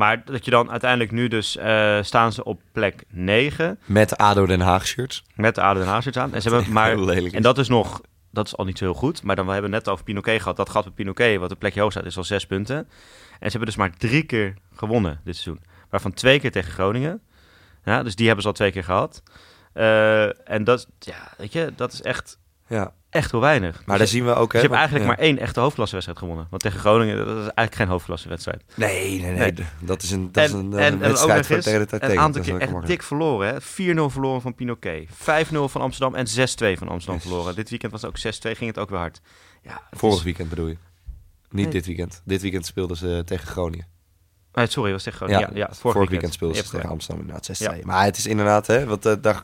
[0.00, 4.46] Maar dat je dan uiteindelijk nu dus eh, staan ze op plek 9 Met ADO
[4.46, 5.24] Den Haag shirts.
[5.34, 6.34] met de ADO Den Haag shirts aan.
[6.34, 6.98] En ze hebben maar
[7.32, 9.22] en dat is nog, dat is al niet zo heel goed.
[9.22, 10.56] Maar dan we hebben net over Pinoquet gehad.
[10.56, 12.76] Dat gat met Pinoquet, wat een plekje hoog staat, is al zes punten.
[12.76, 12.86] En
[13.50, 15.64] ze hebben dus maar drie keer gewonnen dit seizoen.
[15.90, 17.22] Waarvan twee keer tegen Groningen.
[17.84, 19.22] Ja, dus die hebben ze al twee keer gehad.
[19.72, 22.38] Eh, en dat, ja, weet je, dat is echt,
[22.70, 22.92] Ja.
[23.10, 23.72] echt heel weinig.
[23.76, 24.52] Maar Dus daar zien we ook...
[24.52, 25.10] je hè, hebt eigenlijk ja.
[25.10, 26.46] maar één echte hoofdklassewedstrijd gewonnen.
[26.50, 28.62] Want tegen Groningen, dat is eigenlijk geen hoofdklassewedstrijd.
[28.74, 29.52] Nee, nee, nee.
[29.52, 29.66] Nee.
[29.80, 32.02] Dat is een, dat is En- een, en- een en wedstrijd voor tegen de tijd
[32.02, 33.48] Een aantal keer echt dik verloren.
[33.54, 33.60] hè.
[33.60, 35.08] 4-0 verloren van Pinoquet.
[35.10, 35.14] 5-0
[35.64, 37.22] van Amsterdam en 6-2 van Amsterdam Yes.
[37.22, 37.54] verloren.
[37.54, 39.20] Dit weekend was het ook 6-2, ging het ook weer hard.
[39.62, 40.76] Ja, Vorig is- weekend bedoel je?
[41.50, 41.72] Niet Nee.
[41.72, 42.22] dit weekend.
[42.24, 43.86] Dit weekend speelden ze tegen Groningen.
[44.54, 45.40] Nee, sorry, was Groningen.
[45.40, 46.88] Ja, ja, vorig, weekend, speelden Je ze tegen.
[46.88, 47.74] Amsterdam inderdaad 6 Ja.
[47.84, 49.42] Maar het is inderdaad, hè, want eh, daar,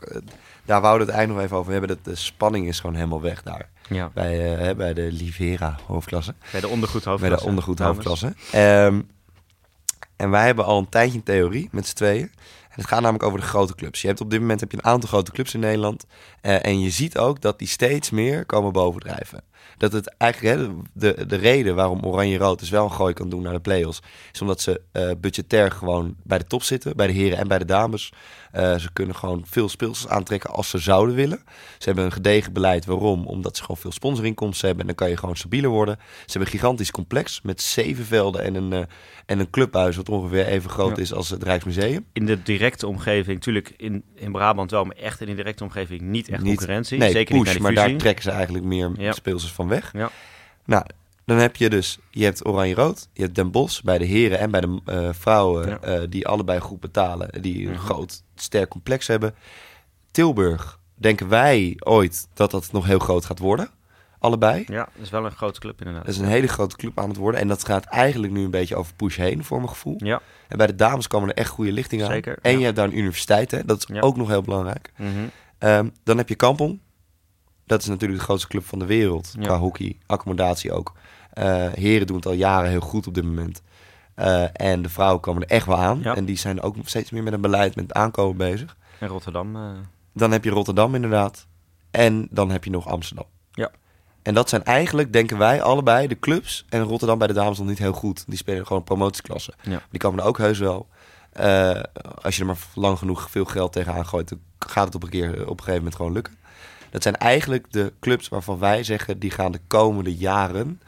[0.64, 1.88] daar wouden we het eigenlijk nog even over hebben.
[1.88, 3.68] Dat de spanning is gewoon helemaal weg daar.
[3.88, 6.34] Ja, Bij, eh, bij de Livera hoofdklasse.
[6.52, 7.44] bij de ondergoed Bij hoofdklasse.
[7.44, 8.34] de ondergoed hoofdklasse.
[8.52, 9.00] Ehm,
[10.16, 12.30] en wij hebben al een tijdje een theorie met z'n tweeën.
[12.68, 14.00] En het gaat namelijk over de grote clubs.
[14.00, 16.04] Je hebt op dit moment heb je een aantal grote clubs in Nederland.
[16.40, 19.42] Eh, en je ziet ook dat die steeds meer komen bovendrijven.
[19.76, 23.42] Dat het eigenlijk, hè, de, de reden waarom Oranje-Rood dus wel een gooi kan doen
[23.42, 24.00] naar de play-offs...
[24.32, 26.96] is omdat ze eh, budgetair gewoon bij de top zitten.
[26.96, 28.12] Bij de heren en bij de dames.
[28.56, 31.38] Eh, ze kunnen gewoon veel speelsels aantrekken als ze zouden willen.
[31.78, 32.84] Ze hebben een gedegen beleid.
[32.84, 33.26] Waarom?
[33.26, 34.80] Omdat ze gewoon veel sponsorinkomsten hebben.
[34.80, 35.96] En dan kan je gewoon stabieler worden.
[35.98, 38.82] Ze hebben een gigantisch complex met zeven velden en een, eh,
[39.26, 39.96] en een clubhuis...
[39.96, 41.02] wat ongeveer even groot Ja.
[41.02, 42.06] is als het Rijksmuseum.
[42.12, 46.00] In de directe omgeving, natuurlijk in, in Brabant wel, maar echt in de directe omgeving
[46.00, 46.98] niet echt Niet- concurrentie.
[46.98, 49.12] Nee, Zeker push, niet naar maar die daar trekken ze eigenlijk meer Ja.
[49.12, 49.90] speelsels van weg.
[49.92, 50.10] Ja.
[50.64, 50.84] Nou,
[51.26, 54.50] dan heb je dus, je hebt Oranje-Rood, je hebt Den Bosch bij de heren en
[54.50, 55.78] bij de eh, vrouwen, Ja.
[55.80, 57.80] eh, die allebei goed betalen, die een Mhm.
[57.80, 59.34] groot, sterk complex hebben.
[60.10, 63.70] Tilburg, denken wij ooit dat dat nog heel groot gaat worden,
[64.18, 64.64] allebei.
[64.66, 66.04] Ja, dat is wel een grote club inderdaad.
[66.04, 68.50] Dat is een hele grote club aan het worden en dat gaat eigenlijk nu een
[68.50, 69.94] beetje over push heen, voor mijn gevoel.
[70.04, 72.10] Ja, En bij de dames komen er echt goede lichting aan.
[72.10, 72.58] Zeker, En ja.
[72.58, 73.64] je hebt daar een universiteit, hè?
[73.64, 74.00] dat is Ja.
[74.00, 74.92] ook nog heel belangrijk.
[74.96, 75.10] mhm.
[75.58, 76.80] Ehm, dan heb je Kampong.
[77.66, 79.32] Dat is natuurlijk de grootste club van de wereld.
[79.38, 79.42] Ja.
[79.46, 80.92] Qua hockey, accommodatie ook.
[81.36, 83.62] Eh, heren doen het al jaren heel goed op dit moment.
[84.14, 86.00] Eh, en de vrouwen komen er echt wel aan.
[86.02, 86.14] Ja.
[86.16, 88.76] En die zijn ook steeds meer met een beleid, met aankomen bezig.
[88.98, 89.56] en Rotterdam.
[89.56, 89.62] eh,
[90.12, 91.46] Dan heb je Rotterdam inderdaad.
[91.90, 93.26] En dan heb je nog Amsterdam.
[93.52, 93.70] Ja.
[94.22, 96.64] En dat zijn eigenlijk, denken wij, allebei de clubs.
[96.68, 98.24] En Rotterdam bij de dames nog niet heel goed.
[98.26, 99.52] Die spelen gewoon promotieklasse.
[99.62, 99.82] Ja.
[99.90, 100.88] Die komen er ook heus wel.
[102.22, 105.08] Als je er maar lang genoeg veel geld tegenaan gooit, dan gaat het op een,
[105.08, 106.34] keer, op een gegeven moment gewoon lukken.
[106.90, 110.80] Dat zijn eigenlijk de clubs waarvan wij zeggen, die gaan de komende jaren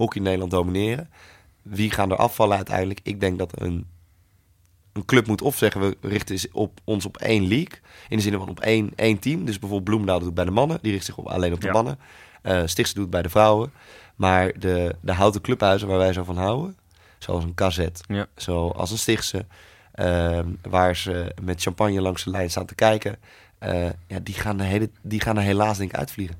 [0.00, 1.10] hockey in Nederland domineren.
[1.62, 3.00] Wie gaan er afvallen uiteindelijk?
[3.02, 3.86] Ik denk dat een,
[4.92, 7.78] een club moet of zeggen, we richten is- op, ons op één league.
[8.08, 9.38] In de zin van op één, één team.
[9.44, 10.78] Dus bijvoorbeeld Bloemendaal doet bij de mannen.
[10.82, 11.72] Die richt zich op, alleen op de Ja.
[11.72, 11.98] mannen.
[12.42, 13.72] Eh Stichtse doet bij de vrouwen.
[14.16, 16.76] Maar de, de houten clubhuizen waar wij zo van houden,
[17.18, 18.26] zoals een Kazet, Ja.
[18.36, 19.46] zoals een Stichtse,
[19.92, 23.16] ehm, waar ze met champagne langs de lijn staan te kijken,
[23.58, 26.36] eh, ja, die, gaan de hele, die gaan er helaas denk ik uitvliegen.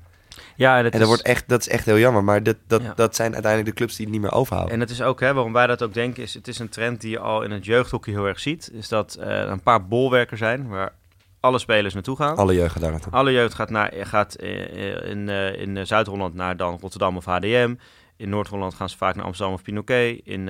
[0.60, 2.56] Ja, en, het en dat, is, wordt echt, dat is echt heel jammer, maar dat,
[2.66, 2.92] dat, Ja.
[2.96, 4.74] dat zijn uiteindelijk de clubs die het niet meer overhouden.
[4.74, 7.00] en het is ook, hè, waarom wij dat ook denken, is het is een trend
[7.00, 8.70] die je al in het jeugdhockey heel erg ziet.
[8.72, 10.92] Is dat er een paar bolwerken zijn waar
[11.40, 12.36] alle spelers naartoe gaan.
[12.36, 13.12] Alle jeugd gaat daar naartoe.
[13.12, 17.24] Alle jeugd gaat, naar, gaat eh, in, eh, in eh, Zuid-Holland naar dan Rotterdam of
[17.24, 17.74] HDM.
[18.16, 20.20] In Noord-Holland gaan ze vaak naar Amsterdam of Pinoquet.
[20.24, 20.48] In,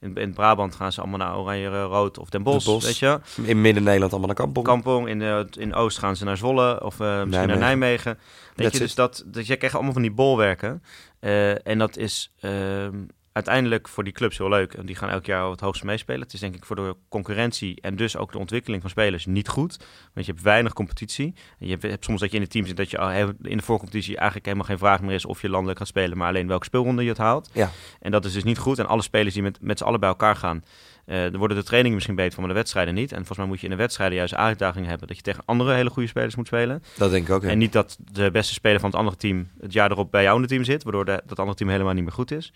[0.00, 2.64] in, in Brabant gaan ze allemaal naar Oranje, Rood of Den Bosch.
[2.64, 2.86] Den Bosch.
[2.86, 3.20] Weet je?
[3.42, 4.66] In Midden-Nederland allemaal naar Kampong.
[4.66, 5.08] Kampong.
[5.08, 5.22] In,
[5.58, 8.18] in Oost gaan ze naar Zwolle of misschien naar Nijmegen.
[8.64, 10.82] Weet je, dus dat, dus je krijgt allemaal van die bolwerken.
[11.20, 12.94] Eh, en dat is ehm,
[13.32, 14.74] uiteindelijk voor die clubs heel leuk.
[14.74, 16.20] En die gaan elk jaar het hoogste meespelen.
[16.20, 19.48] Het is denk ik voor de concurrentie en dus ook de ontwikkeling van spelers niet
[19.48, 19.76] goed.
[20.14, 21.34] Want je hebt weinig competitie.
[21.58, 23.56] En je hebt, hebt soms dat je in het team zit dat je heel- in
[23.56, 26.46] de voorcompetitie eigenlijk helemaal geen vraag meer is of je landelijk gaat spelen, maar alleen
[26.46, 27.50] welke speelronde je het haalt.
[27.52, 27.70] Ja.
[28.00, 28.78] En dat is dus niet goed.
[28.78, 30.64] En alle spelers die met, met z'n allen bij elkaar gaan,
[31.08, 33.10] eh er worden de trainingen misschien beter van, maar de wedstrijden niet.
[33.10, 35.74] En volgens mij moet je in de wedstrijden juist uitdagingen hebben dat je tegen andere
[35.74, 36.82] hele goede spelers moet spelen.
[36.96, 37.42] Dat denk ik ook.
[37.42, 37.48] ja.
[37.48, 40.34] En niet dat de beste speler van het andere team het jaar erop bij jou
[40.34, 42.52] in het team zit, waardoor de, dat andere team helemaal niet meer goed is.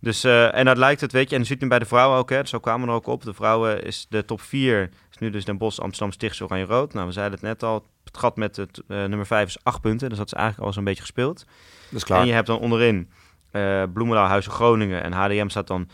[0.00, 2.18] Dus, eh, en dat lijkt het, weet je, en je ziet nu bij de vrouwen
[2.18, 3.22] ook, hè, zo kwamen we er ook op.
[3.22, 6.92] De vrouwen is de top 4, is nu dus Den Bosch, Amsterdam, Stichtse, Oranje, Rood.
[6.92, 9.80] Nou, we zeiden het net al, het gat met het eh, nummer 5 is 8
[9.80, 11.44] punten, dus dat is eigenlijk al zo'n beetje gespeeld.
[11.90, 12.20] Dat is klaar.
[12.20, 13.10] En je hebt dan onderin
[13.50, 15.88] eh Bloemendaal, Huizen, Groningen en HDM staat dan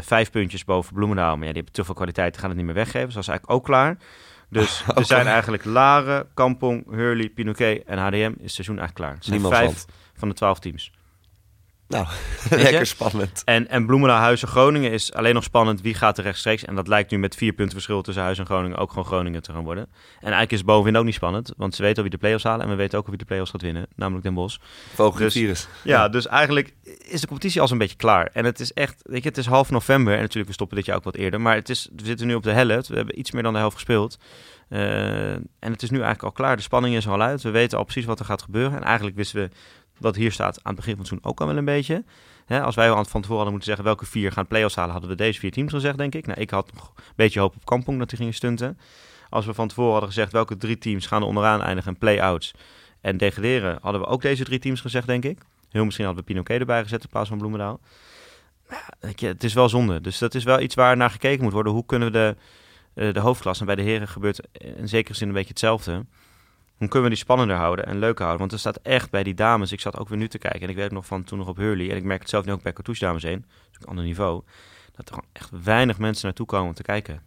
[0.00, 1.36] vijf puntjes boven Bloemendaal.
[1.36, 3.06] Maar ja, die hebben te veel kwaliteit, die gaan het niet meer weggeven.
[3.06, 3.98] Dus dat is eigenlijk ook klaar.
[4.48, 9.14] Dus er zijn eigenlijk Laren, Kampong, Hurley, Pinoquet en HDM is het seizoen eigenlijk klaar.
[9.14, 9.84] Het zijn Niemand vijf
[10.14, 10.92] van de twaalf teams.
[11.88, 12.06] Nou,
[12.50, 13.42] lekker spannend.
[13.44, 15.80] En, en Bloemendaal, Huizen, Groningen is alleen nog spannend.
[15.80, 16.64] Wie gaat er rechtstreeks?
[16.64, 19.42] En dat lijkt nu met vier punten verschil tussen Huizen en Groningen ook gewoon Groningen
[19.42, 19.84] te gaan worden.
[19.84, 21.52] En eigenlijk is bovenin ook niet spannend.
[21.56, 22.64] Want ze weten al wie de play-offs halen.
[22.64, 23.86] En we weten ook al wie de play-offs gaat winnen.
[23.96, 24.58] Namelijk Den Bosch.
[24.94, 25.68] Vogel Dus- virus.
[25.82, 28.30] Ja, dus eigenlijk is de competitie al zo'n beetje klaar.
[28.32, 30.14] En het is echt, weet je, het is half november.
[30.14, 31.40] En natuurlijk, we stoppen dit jaar ook wat eerder.
[31.40, 32.88] Maar het is, we zitten nu op de helft.
[32.88, 34.18] We hebben iets meer dan de helft gespeeld.
[34.68, 36.56] Eh, en het is nu eigenlijk al klaar.
[36.56, 37.42] De spanning is al uit.
[37.42, 38.76] We weten al precies wat er gaat gebeuren.
[38.78, 39.48] En eigenlijk wisten we
[39.98, 42.04] wat hier staat aan het begin van het seizoen ook al wel een beetje.
[42.48, 45.40] Als wij van tevoren hadden moeten zeggen welke vier gaan play-offs halen, hadden we deze
[45.40, 46.26] vier teams gezegd, denk ik.
[46.26, 48.78] Nou, ik had een beetje hoop op Kampong dat die gingen stunten.
[49.30, 52.54] Als we van tevoren hadden gezegd welke drie teams gaan er onderaan eindigen en play-outs
[53.00, 55.38] en degraderen, hadden we ook deze drie teams gezegd, denk ik.
[55.70, 57.80] Heel misschien hadden we Pinoquet erbij gezet in plaats van Bloemendaal.
[58.68, 60.00] Maar ja, het is wel zonde.
[60.00, 61.72] Dus dat is wel iets waar naar gekeken moet worden.
[61.72, 62.36] Hoe kunnen we de,
[62.94, 66.04] eh, de hoofdklasse, en bij de heren gebeurt in zekere zin een beetje hetzelfde.
[66.78, 68.38] Hoe kunnen we die spannender houden en leuker houden?
[68.38, 70.68] Want er staat echt bij die dames, ik zat ook weer nu te kijken en
[70.68, 71.90] ik weet nog van toen nog op Hurley.
[71.90, 74.42] En ik merk het zelf nu ook bij Cartouche dames heen, dus een ander niveau.
[74.96, 77.22] Dat er gewoon echt weinig mensen naartoe komen om te kijken.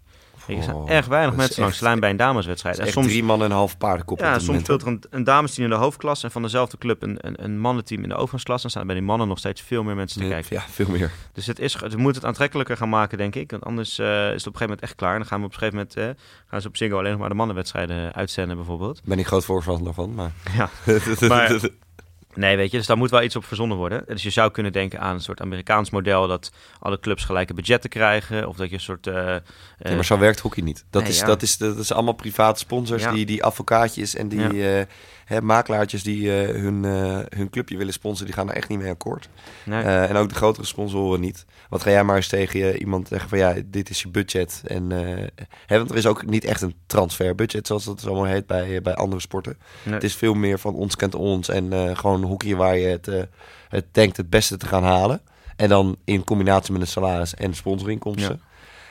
[0.48, 2.78] Er zijn Oh, echt weinig mensen langs de lijn bij een dameswedstrijd.
[2.78, 4.20] Het En soms, drie man en een half paardenkop.
[4.20, 6.78] op ja, soms moment, speelt er een, een damesteam in de hoofdklasse en van dezelfde
[6.78, 8.62] club een, een, een mannenteam in de overgangsklasse.
[8.62, 10.56] Dan staan bij die mannen nog steeds veel meer mensen te kijken.
[10.56, 11.12] Ja, veel meer.
[11.34, 13.52] Dus het is, we moeten het aantrekkelijker gaan maken, denk ik.
[13.52, 15.12] Want anders eh, is het op een gegeven moment echt klaar.
[15.14, 17.20] En dan gaan we op een gegeven moment eh, gaan ze op Ziggo alleen nog
[17.20, 19.02] maar de mannenwedstrijden uitzenden, bijvoorbeeld.
[19.04, 20.32] Ben ik groot voorstander van, maar...
[20.58, 20.70] Ja.
[21.28, 21.60] Maar-
[22.36, 24.04] Nee, weet je, dus daar moet wel iets op verzonnen worden.
[24.08, 27.90] Dus je zou kunnen denken aan een soort Amerikaans model dat alle clubs gelijke budgetten
[27.90, 28.48] krijgen.
[28.48, 29.08] Of dat je een soort.
[29.08, 29.42] eh, eh,
[29.80, 30.86] Ja, maar zo werkt hockey niet.
[30.90, 31.26] Dat, Nee, is, ja.
[31.26, 33.12] dat, is, dat is allemaal private sponsors, Ja.
[33.12, 34.80] die, die advocaatjes en die Ja.
[34.80, 34.86] eh,
[35.26, 38.80] hè, makelaartjes die eh, hun, eh, hun clubje willen sponsoren, die gaan er echt niet
[38.80, 39.30] mee akkoord.
[39.66, 39.84] nee.
[39.84, 41.46] Eh, en ook de grotere sponsoren niet.
[41.70, 44.62] Wat ga jij maar eens tegen je, iemand zeggen van ja, dit is je budget.
[44.66, 45.28] En, eh,
[45.66, 48.76] hè, want er is ook niet echt een transferbudget, zoals dat zo maar heet bij,
[48.76, 49.58] eh, bij andere sporten.
[49.84, 49.94] Nee.
[49.94, 53.08] Het is veel meer van ons kent ons en eh, gewoon hockey waar je het,
[53.08, 53.24] eh,
[53.70, 55.22] het denkt het beste te gaan halen.
[55.56, 58.42] En dan in combinatie met een salaris en sponsorinkomsten.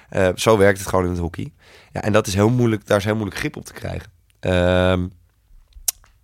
[0.08, 1.52] Eh, zo werkt het gewoon in het hockey.
[1.92, 4.12] Ja, en dat is heel moeilijk, daar is heel moeilijk grip op te krijgen.
[4.40, 5.06] Ehm,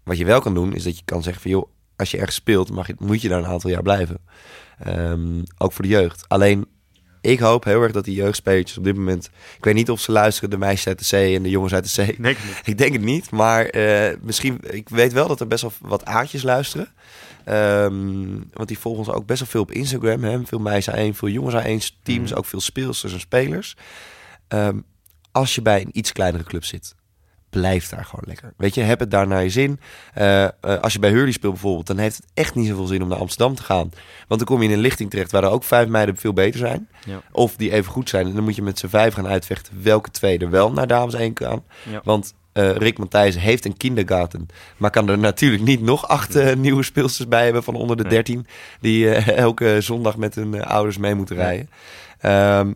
[0.03, 2.37] wat je wel kan doen, is dat je kan zeggen van joh, als je ergens
[2.37, 4.19] speelt, mag je, moet je daar een aantal jaar blijven.
[4.79, 6.25] Ehm, ook voor de jeugd.
[6.29, 6.67] Alleen,
[7.27, 9.31] ik hoop heel erg dat die jeugdspelers op dit moment...
[9.57, 11.95] Ik weet niet of ze luisteren, de meisjes uit de C en de jongens uit
[11.95, 12.19] de C.
[12.19, 14.59] Nee, ik denk het niet, maar eh, misschien...
[14.71, 16.89] Ik weet wel dat er best wel wat aardjes luisteren.
[17.45, 20.25] Ehm, want die volgen ons ook best wel veel op Instagram.
[20.25, 20.47] Hè?
[20.47, 22.31] Veel meisjes aan één, veel jongens aan één teams.
[22.31, 22.39] Mhm.
[22.39, 23.77] Ook veel speelsters en spelers.
[24.49, 24.79] Ehm,
[25.33, 26.95] als je bij een iets kleinere club zit,
[27.61, 28.53] blijf daar gewoon lekker.
[28.57, 29.81] Weet je, heb het daar naar je zin.
[30.15, 33.03] Eh, eh, als je bij Hurley speelt bijvoorbeeld, dan heeft het echt niet zoveel zin
[33.03, 33.91] om naar Amsterdam te gaan.
[34.29, 36.59] Want dan kom je in een lichting terecht waar er ook vijf meiden veel beter
[36.59, 36.89] zijn.
[37.07, 37.21] Ja.
[37.33, 38.27] Of die even goed zijn.
[38.27, 41.15] En dan moet je met z'n vijf gaan uitvechten welke twee er wel naar dames
[41.15, 41.65] 1 gaan.
[41.91, 42.01] Ja.
[42.05, 44.47] Want eh, Rick Matthijs heeft een kindergarten.
[44.77, 48.13] Maar kan er natuurlijk niet nog acht nieuwe speelsters bij hebben van onder de Nee.
[48.13, 48.47] 13.
[48.81, 49.11] Die
[49.49, 51.71] elke zondag met hun ouders mee moeten rijden.
[52.19, 52.73] Ehm,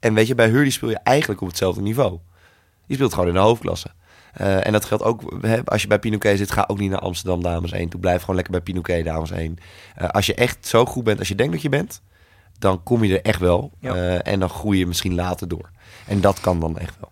[0.00, 2.18] en weet je, bij Hurley speel je eigenlijk op hetzelfde niveau.
[2.86, 3.88] Je speelt gewoon in de hoofdklasse.
[4.32, 6.98] Eh, en dat geldt ook, hè, als je bij Pinoquet zit, ga ook niet naar
[6.98, 8.00] Amsterdam Dames 1 toe.
[8.00, 9.58] Blijf gewoon lekker bij Pinoquet Dames 1.
[9.94, 12.02] Eh, als je echt zo goed bent als je denkt dat je bent,
[12.58, 13.72] dan kom je er echt wel.
[13.80, 13.94] Ja.
[13.94, 15.70] Eh, en dan groei je misschien later door.
[16.06, 17.10] En dat kan dan echt wel.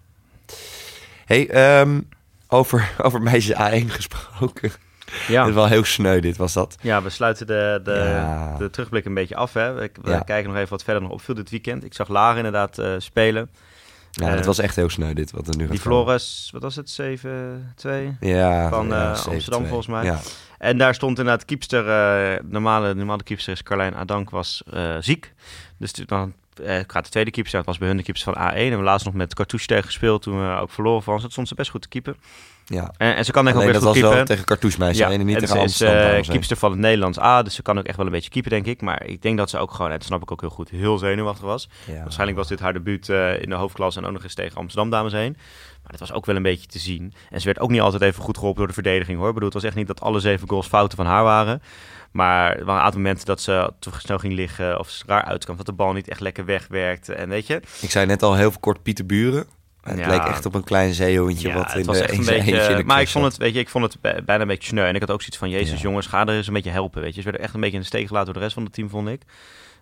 [1.25, 2.01] hey, ehm,
[2.49, 4.73] over, over meisjes A1 gesproken.
[5.29, 5.41] Ja.
[5.41, 6.77] Het is wel heel sneu dit, was dat.
[6.81, 8.57] Ja, we sluiten de, de, Ja.
[8.59, 9.53] de terugblik een beetje af.
[9.53, 9.73] Hè.
[9.73, 10.21] We, we Ja.
[10.21, 11.85] kijken nog even wat verder nog opviel dit weekend.
[11.85, 13.51] Ik zag Lara inderdaad spelen.
[14.15, 15.81] Ja, Eh, het was echt heel sneu dit, wat er nu gaat Die.
[15.81, 18.17] Flores, wat was het, 7-2?
[18.21, 19.33] Ja, van, ja, eh, 7-2.
[19.33, 20.05] Amsterdam volgens mij.
[20.05, 20.21] Ja.
[20.59, 25.33] En daar stond inderdaad keepster, eh normale, normale keepster is Carlijn Adank, was eh, ziek.
[25.79, 26.33] Dus dan
[26.65, 28.57] eh, gaat de tweede keepster, dat was bij hun de keepster van A1.
[28.57, 31.17] En we laatst nog met Cartouche tegen gespeeld toen we ook verloren van.
[31.17, 31.23] ze.
[31.23, 32.17] Dat stond ze best goed te keepen.
[32.65, 32.93] Ja.
[32.97, 35.11] En, en ze kan denk ik Alleen ook dat best was goed wel tegen cartouchemeisjes
[35.11, 36.33] en niet en tegen ze is dames, hè.
[36.33, 38.67] keepster van het Nederlands A, dus ze kan ook echt wel een beetje keeper, denk
[38.67, 38.81] ik.
[38.81, 40.99] Maar ik denk dat ze ook gewoon, en dat snap ik ook heel goed, heel
[40.99, 41.69] zenuwachtig was.
[41.87, 42.03] Ja.
[42.03, 44.91] Waarschijnlijk was dit haar debuut eh, in de hoofdklasse en ook nog eens tegen Amsterdam
[44.91, 45.37] dames heen.
[45.83, 47.15] Maar het was ook wel een beetje te zien.
[47.31, 49.29] En ze werd ook niet altijd even goed geholpen door de verdediging hoor.
[49.29, 51.63] Ik bedoel, het was echt niet dat alle zeven goals fouten van haar waren.
[52.11, 55.25] Maar er waren een aantal momenten dat ze te snel ging liggen of ze raar
[55.25, 55.57] uitkwam.
[55.57, 57.15] Dat de bal niet echt lekker wegwerkte.
[57.15, 59.47] En weet je, Ik zei net al heel kort Pieter Buren.
[59.85, 60.09] Het Ja.
[60.09, 62.53] leek echt op een klein zeehondje ja, wat in het was de, echt een beetje...
[62.69, 64.85] eentje maar ik vond, het, weet je, ik vond het bij- bijna een beetje sneu.
[64.87, 65.83] En ik had ook zoiets van, jezus Ja.
[65.83, 67.01] jongens, ga er eens een beetje helpen.
[67.03, 67.17] Weet je.
[67.21, 68.89] Ze werden echt een beetje in de steek gelaten door de rest van het team,
[68.89, 69.23] vond ik.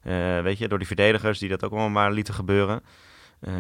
[0.03, 2.83] Eh, weet je, door die verdedigers die dat ook allemaal maar lieten gebeuren.
[3.41, 3.53] Eh,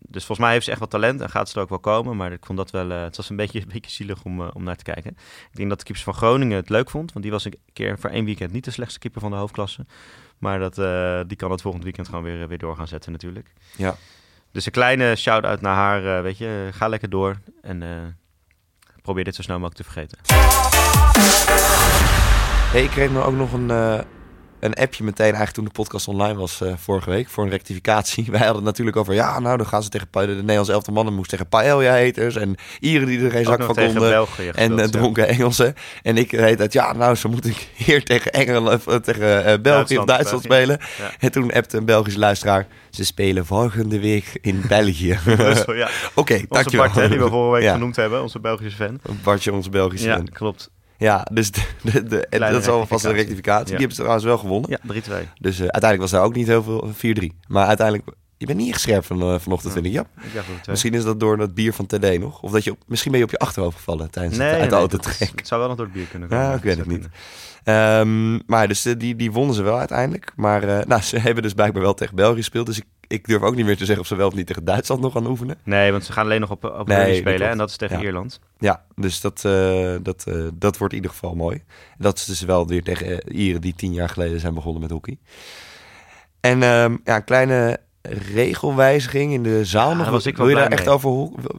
[0.00, 2.16] dus volgens mij heeft ze echt wat talent en gaat ze er ook wel komen.
[2.16, 4.62] Maar ik vond dat wel, eh, het was een beetje, een beetje zielig om, om
[4.62, 5.10] naar te kijken.
[5.50, 7.12] Ik denk dat de keeper van Groningen het leuk vond.
[7.12, 9.86] Want die was een keer voor één weekend niet de slechtste keeper van de hoofdklasse.
[10.38, 10.74] Maar dat,
[11.28, 13.52] die kan het volgend weekend gewoon weer, weer door gaan zetten natuurlijk.
[13.76, 13.96] Ja.
[14.52, 16.16] Dus een kleine shout-out naar haar.
[16.16, 17.36] eh, weet je, ga lekker door.
[17.62, 17.88] En eh,
[19.02, 20.18] probeer dit zo snel mogelijk te vergeten.
[22.72, 23.98] Hey, ik kreeg me ook nog een, eh,
[24.66, 28.24] een appje meteen eigenlijk toen de podcast online was eh, vorige week voor een rectificatie.
[28.30, 31.14] Wij hadden het natuurlijk over, ja nou dan gaan ze tegen de Nederlandse elftal mannen
[31.14, 34.26] moest tegen paella-eters en Ieren die er geen zak van konden.
[34.52, 34.88] En ja.
[34.88, 35.74] dronken Engelsen.
[36.02, 39.98] En ik reed uit, ja, nou, zo moet ik hier tegen Engeland, of tegen België
[39.98, 40.78] of Duitsland, spelen.
[40.98, 41.10] Ja.
[41.18, 45.18] En toen appte een Belgische luisteraar, ze spelen volgende week in België.
[46.14, 46.86] Oké, Onze dankjewel.
[46.86, 47.72] Bart, hè, die we vorige week Ja.
[47.72, 49.00] genoemd hebben, onze Belgische fan.
[49.22, 50.06] Bartje, onze Belgische.
[50.08, 50.28] Ja, fan.
[50.32, 50.70] klopt.
[50.98, 53.60] Ja, dus de, de, de- dat is alvast een rectificatie.
[53.72, 53.78] Ja.
[53.78, 54.70] Die hebben ze trouwens wel gewonnen.
[54.70, 54.78] Ja,
[55.26, 55.28] 3-2.
[55.40, 56.88] Dus eh, uiteindelijk was daar ook niet heel veel,
[57.22, 57.26] 4-3.
[57.48, 59.80] Maar uiteindelijk Je bent niet echt scherp van, eh, vanochtend, Ja.
[59.80, 59.92] vind ik.
[60.32, 60.40] Ja.
[60.40, 60.66] Ik.
[60.66, 62.42] Misschien is dat door dat bier van TD nog.
[62.42, 64.70] Of dat je misschien ben je op je achterhoofd gevallen tijdens Nee, het uit de
[64.76, 65.36] nee, auto trekken.
[65.36, 66.56] Het zou wel nog door het bier kunnen Ja, komen.
[66.56, 67.08] ik weet Dat het niet.
[67.66, 70.32] Ehm, maar dus, eh, die, die wonnen ze wel uiteindelijk.
[70.36, 72.66] Maar eh, nou, ze hebben dus blijkbaar wel tegen België gespeeld.
[72.66, 74.64] Dus ik, ik durf ook niet meer te zeggen of ze wel of niet tegen
[74.64, 75.56] Duitsland nog gaan oefenen.
[75.62, 77.76] Nee, want ze gaan alleen nog op, op Nee, rugby dat spelen en dat is
[77.76, 78.02] tegen Ja.
[78.04, 78.40] Ierland.
[78.58, 81.62] Ja, dus dat, eh, dat, dat wordt in ieder geval mooi.
[81.98, 85.18] Dat is dus wel weer tegen Ieren die tien jaar geleden zijn begonnen met hockey.
[86.40, 87.78] En ehm, ja, een kleine
[88.34, 90.08] regelwijziging in de zaal Ja, nog.
[90.10, 91.10] was ik Wil je daar echt over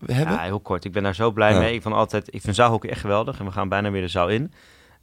[0.06, 0.34] hebben?
[0.36, 0.86] Ja, heel kort.
[0.86, 1.60] Ik ben daar zo blij Ja.
[1.60, 1.74] mee.
[1.74, 4.30] Ik, van altijd, ik vind zaalhockey echt geweldig en we gaan bijna weer de zaal
[4.30, 4.52] in.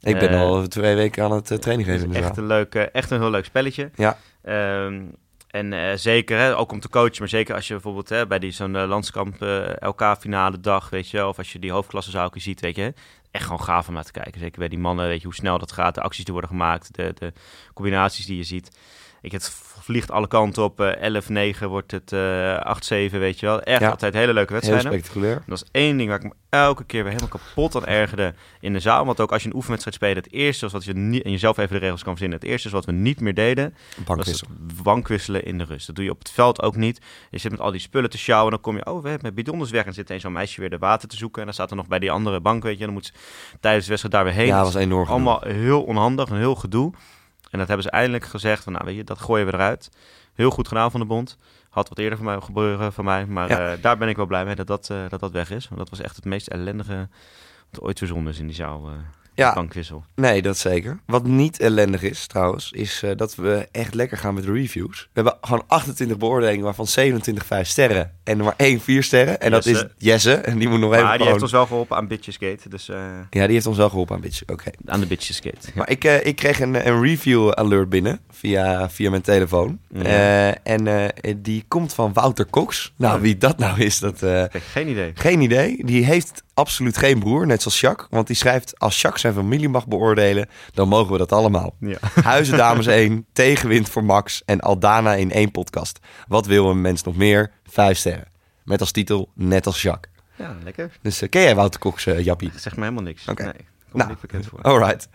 [0.05, 2.45] Ik ben eh, al twee weken aan het eh, training Het geven de echt een,
[2.45, 3.89] leuk, eh, echt een heel leuk spelletje.
[3.95, 4.17] Ja.
[4.43, 5.01] Ehm,
[5.47, 8.51] en zeker, hè, ook om te coachen, maar zeker als je bijvoorbeeld hè, bij die
[8.51, 12.61] zo'n landskamp eh, LK-finale dag, weet je, wel, of als je die hoofdklasse zou ziet,
[12.61, 12.93] weet je,
[13.31, 14.39] echt gewoon gaaf om naar te kijken.
[14.39, 16.95] Zeker bij die mannen, weet je, hoe snel dat gaat, de acties die worden gemaakt,
[16.95, 17.33] de, de
[17.73, 18.77] combinaties die je ziet.
[19.25, 19.49] Ik, het
[19.81, 23.61] vliegt alle kanten op, eh 11-9 wordt het eh 8-7, weet je wel.
[23.61, 23.89] Echt Ja.
[23.89, 24.91] altijd hele leuke Heel wedstrijden.
[24.99, 25.43] spectaculair.
[25.47, 28.73] Dat is één ding waar ik me elke keer weer helemaal kapot aan ergerde in
[28.73, 29.05] de zaal.
[29.05, 31.57] Want ook als je een oefenwedstrijd speelt, het eerste is wat je niet, en jezelf
[31.57, 32.39] even de regels kan verzinnen.
[32.39, 34.47] Het eerste is wat we niet meer deden, Bankwissel.
[34.49, 35.87] was het wankwisselen in de rust.
[35.87, 37.01] Dat doe je op het veld ook niet.
[37.31, 39.25] Je zit met al die spullen te sjouwen en dan kom je, oh, we hebben
[39.33, 39.85] met bidons weg.
[39.85, 41.39] En zit een zo'n meisje weer de water te zoeken.
[41.39, 42.79] En dan staat er nog bij die andere bank, weet je.
[42.79, 43.11] En dan moet ze
[43.59, 44.47] tijdens de wedstrijd daar weer heen.
[44.47, 45.07] Ja, Dat was enorm.
[45.07, 46.93] allemaal heel onhandig en heel gedoe.
[47.51, 49.89] En dat hebben ze eindelijk gezegd, van, nou weet je, dat gooien we eruit.
[50.33, 51.37] Heel goed gedaan van de bond.
[51.69, 53.25] Had wat eerder van mij gebeuren van mij.
[53.25, 53.71] Maar Ja.
[53.73, 55.65] eh, daar ben ik wel blij mee dat dat, eh, dat dat weg is.
[55.67, 57.09] Want dat was echt het meest ellendige
[57.71, 58.89] wat ooit verzonnen is in die zaal.
[59.35, 59.53] Ja.
[59.53, 60.03] bankwissel.
[60.15, 60.99] Nee, dat zeker.
[61.05, 65.01] Wat niet ellendig is trouwens, is eh, dat we echt lekker gaan met de reviews.
[65.01, 69.39] We hebben gewoon 28 beoordelingen, waarvan 27 5 sterren en maar één 4 sterren.
[69.41, 70.33] En dat is Jesse.
[70.33, 71.27] En die moet nog even Maar die gewoon...
[71.31, 72.69] heeft ons wel geholpen aan Bitchesgate.
[72.69, 72.97] Dus eh,
[73.29, 74.41] Ja, die heeft ons wel geholpen aan bitch.
[74.47, 74.71] Oké.
[74.85, 75.69] aan de Bitchesgate.
[75.75, 79.79] Maar ik, eh, ik kreeg een, een review alert binnen via, via mijn telefoon.
[79.93, 80.55] Ja.
[80.63, 82.93] En die komt van Wouter Cox.
[82.95, 84.23] Nou, wie dat nou is, dat...
[84.71, 85.11] geen idee.
[85.15, 85.85] Geen idee.
[85.85, 88.07] Die heeft absoluut geen broer, net zoals Jacques.
[88.09, 91.75] Want die schrijft, als Jacques zijn familie mag beoordelen, dan mogen we dat allemaal.
[91.79, 91.97] Ja.
[92.23, 95.99] Huizen Dames 1, Tegenwind voor Max en Aldana in één podcast.
[96.27, 97.51] Wat wil een mens nog meer?
[97.69, 98.27] Vijf sterren.
[98.63, 100.13] Met als titel, net als Jacques.
[100.35, 100.91] ja, lekker.
[101.01, 102.51] Dus eh, ken jij Wouter Cox, eh, Jappie?
[102.55, 103.27] Zeg me helemaal niks.
[103.27, 103.43] Oké.
[103.43, 104.09] Nee, komt Nou.
[104.09, 104.61] niet bekend voor.
[104.71, 105.07] Alright.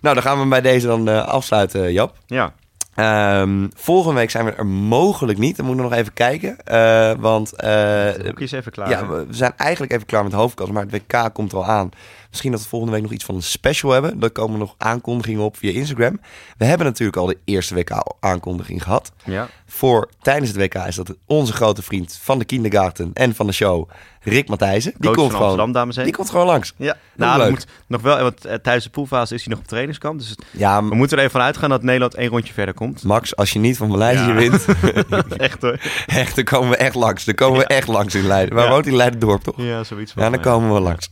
[0.00, 2.18] Nou, dan gaan we bij deze dan eh, afsluiten, Jap.
[2.26, 2.52] Ja,
[2.96, 5.56] Ehm, volgende week zijn we er mogelijk niet.
[5.56, 6.56] Dan moeten we nog even kijken.
[6.64, 8.88] Eh, want eh, de hoekje is even klaar.
[8.88, 10.72] ja, we we zijn eigenlijk even klaar met de hoofdkast.
[10.72, 11.90] Maar het WK komt er al aan.
[12.36, 14.18] Misschien dat we volgende week nog iets van een special hebben.
[14.20, 16.20] Daar komen nog aankondigingen op via Instagram.
[16.58, 19.12] We hebben natuurlijk al de eerste WK-aankondiging gehad.
[19.24, 19.48] ja.
[19.68, 23.52] Voor tijdens het WK is dat onze grote vriend van de kindergarten en van de
[23.52, 23.88] show,
[24.20, 24.92] Rick Matthijsen.
[24.98, 25.42] Die komt van gewoon.
[25.42, 26.72] Amsterdam, dames en Die komt gewoon langs.
[26.76, 27.44] Ja, nou, leuk.
[27.44, 30.18] we moeten nog wel, want eh, tijdens de poolfase is hij nog op trainingskamp.
[30.18, 33.02] Dus Ja, we moeten er even van uitgaan dat Nederland één rondje verder komt.
[33.02, 34.34] Max, als je niet van Maleisië Ja.
[34.34, 34.64] wint,
[35.36, 35.78] Echt hoor.
[36.06, 37.24] echt, dan komen we echt langs.
[37.24, 38.54] Dan komen we echt langs in Leiden.
[38.54, 39.54] Waar woont hij in Leiden-dorp, toch?
[39.56, 40.12] Ja, zoiets.
[40.16, 41.10] Ja, dan komen we langs.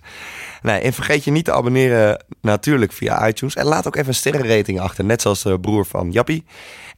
[0.64, 3.54] Nee, en vergeet je niet te abonneren natuurlijk via iTunes.
[3.54, 6.44] En laat ook even een sterrenrating achter, net zoals de broer van Jappie.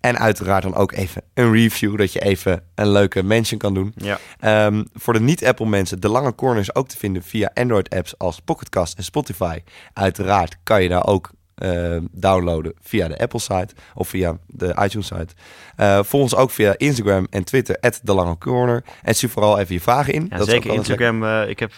[0.01, 3.93] En uiteraard dan ook even een review, dat je even een leuke mention kan doen.
[3.97, 8.19] Ja, Ehm, voor de niet-Apple mensen, de lange corner is ook te vinden via Android-apps
[8.19, 9.59] als Pocketcast en Spotify.
[9.93, 15.07] Uiteraard kan je daar ook eh, downloaden via de Apple site of via de iTunes
[15.07, 15.35] site.
[15.77, 18.85] Eh volg ons ook via Instagram en Twitter, de lange corner.
[19.03, 20.27] En stuur vooral even je vragen in.
[20.31, 20.73] ja Dat zeker.
[20.73, 21.25] Instagram.
[21.25, 21.73] eh, ik heb,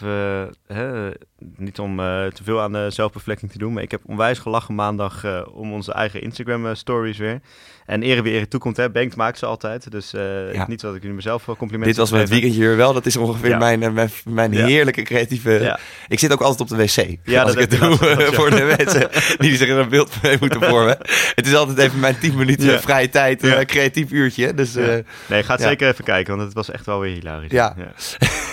[0.67, 1.09] hè,
[1.55, 1.97] niet om
[2.33, 5.93] te veel aan de zelfbevlekking te doen, maar ik heb onwijs gelachen maandag om onze
[5.93, 7.41] eigen Instagram stories weer.
[7.89, 8.89] En ere wie ere toekomt, hè.
[8.89, 9.91] Banks maakt ze altijd.
[9.91, 10.65] Dus eh, Ja.
[10.67, 12.29] niet dat ik jullie mezelf complimenten Dit was mijn hè.
[12.29, 12.93] weekendje weer wel.
[12.93, 13.57] Dat is ongeveer Ja.
[13.57, 14.65] mijn, eh, mijn, mijn Ja.
[14.65, 15.79] heerlijke creatieve...
[16.07, 17.17] Ik zit ook altijd op de wc.
[17.23, 17.97] Ja, als dat ik het doe
[18.33, 20.97] voor de mensen die zich er een beeld mee moeten vormen.
[21.35, 24.53] Het is altijd even mijn 10 minuten vrije tijd, eh, creatief uurtje.
[24.53, 27.51] Dus Nee, ga het zeker even kijken, want het was echt wel weer hilarisch.
[27.51, 27.75] Ja.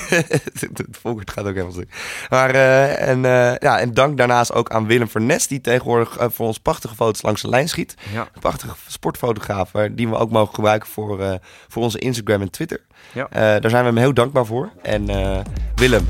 [0.61, 1.89] het volgende gaat ook helemaal stuk.
[2.29, 6.27] Maar, eh, en, eh, ja, en dank daarnaast ook aan Willem Vernes, die tegenwoordig eh,
[6.31, 7.95] voor ons prachtige foto's langs de lijn schiet.
[8.13, 8.21] ja.
[8.21, 11.39] Een prachtige sportfotograaf, die we ook mogen gebruiken voor,
[11.69, 12.81] voor onze Instagram en Twitter.
[13.13, 13.29] Ja.
[13.31, 14.71] Daar zijn we hem heel dankbaar voor.
[14.83, 15.07] En
[15.75, 16.07] Willem,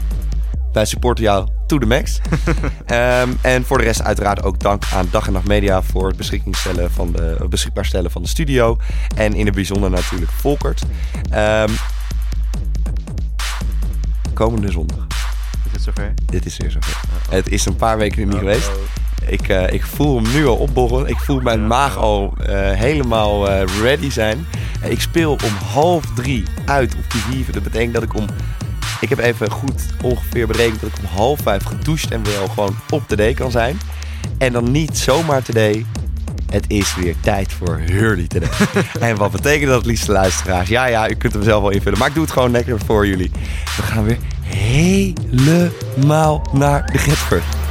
[0.76, 2.18] wij supporten jou to the max.
[2.86, 6.16] Ehm, en voor de rest uiteraard ook dank aan Dag en Nacht Media voor het
[6.16, 8.76] beschikking stellen van de, beschikbaar stellen van de studio.
[9.16, 10.82] En in het bijzonder natuurlijk Volkert.
[11.30, 11.70] Ehm,
[14.36, 15.06] komende zondag.
[15.66, 16.14] Is het zover?
[16.26, 16.96] Dit is weer zover.
[17.30, 18.68] Het is een paar weken niet Oh, geweest.
[18.68, 18.74] oh.
[19.28, 21.06] Ik, eh, ik voel hem nu al opborrelen.
[21.10, 24.46] Ik voel mijn maag al eh, helemaal eh, ready zijn.
[24.82, 27.52] Ik speel om half drie uit op die wieven.
[27.52, 28.26] Dat betekent dat ik om...
[29.00, 32.76] Ik heb even goed ongeveer berekend dat ik om half vijf gedoucht en wel gewoon
[32.90, 33.78] op de D kan zijn.
[34.38, 35.86] En dan niet zomaar today,
[36.50, 38.48] Het is weer tijd voor Hurley today.
[39.10, 40.68] en wat betekent dat, liefste luisteraars?
[40.68, 41.98] Ja, ja, u kunt hem zelf wel invullen.
[41.98, 43.30] Maar ik doe het gewoon lekker voor jullie.
[43.76, 47.65] We gaan weer helemaal naar de Getford.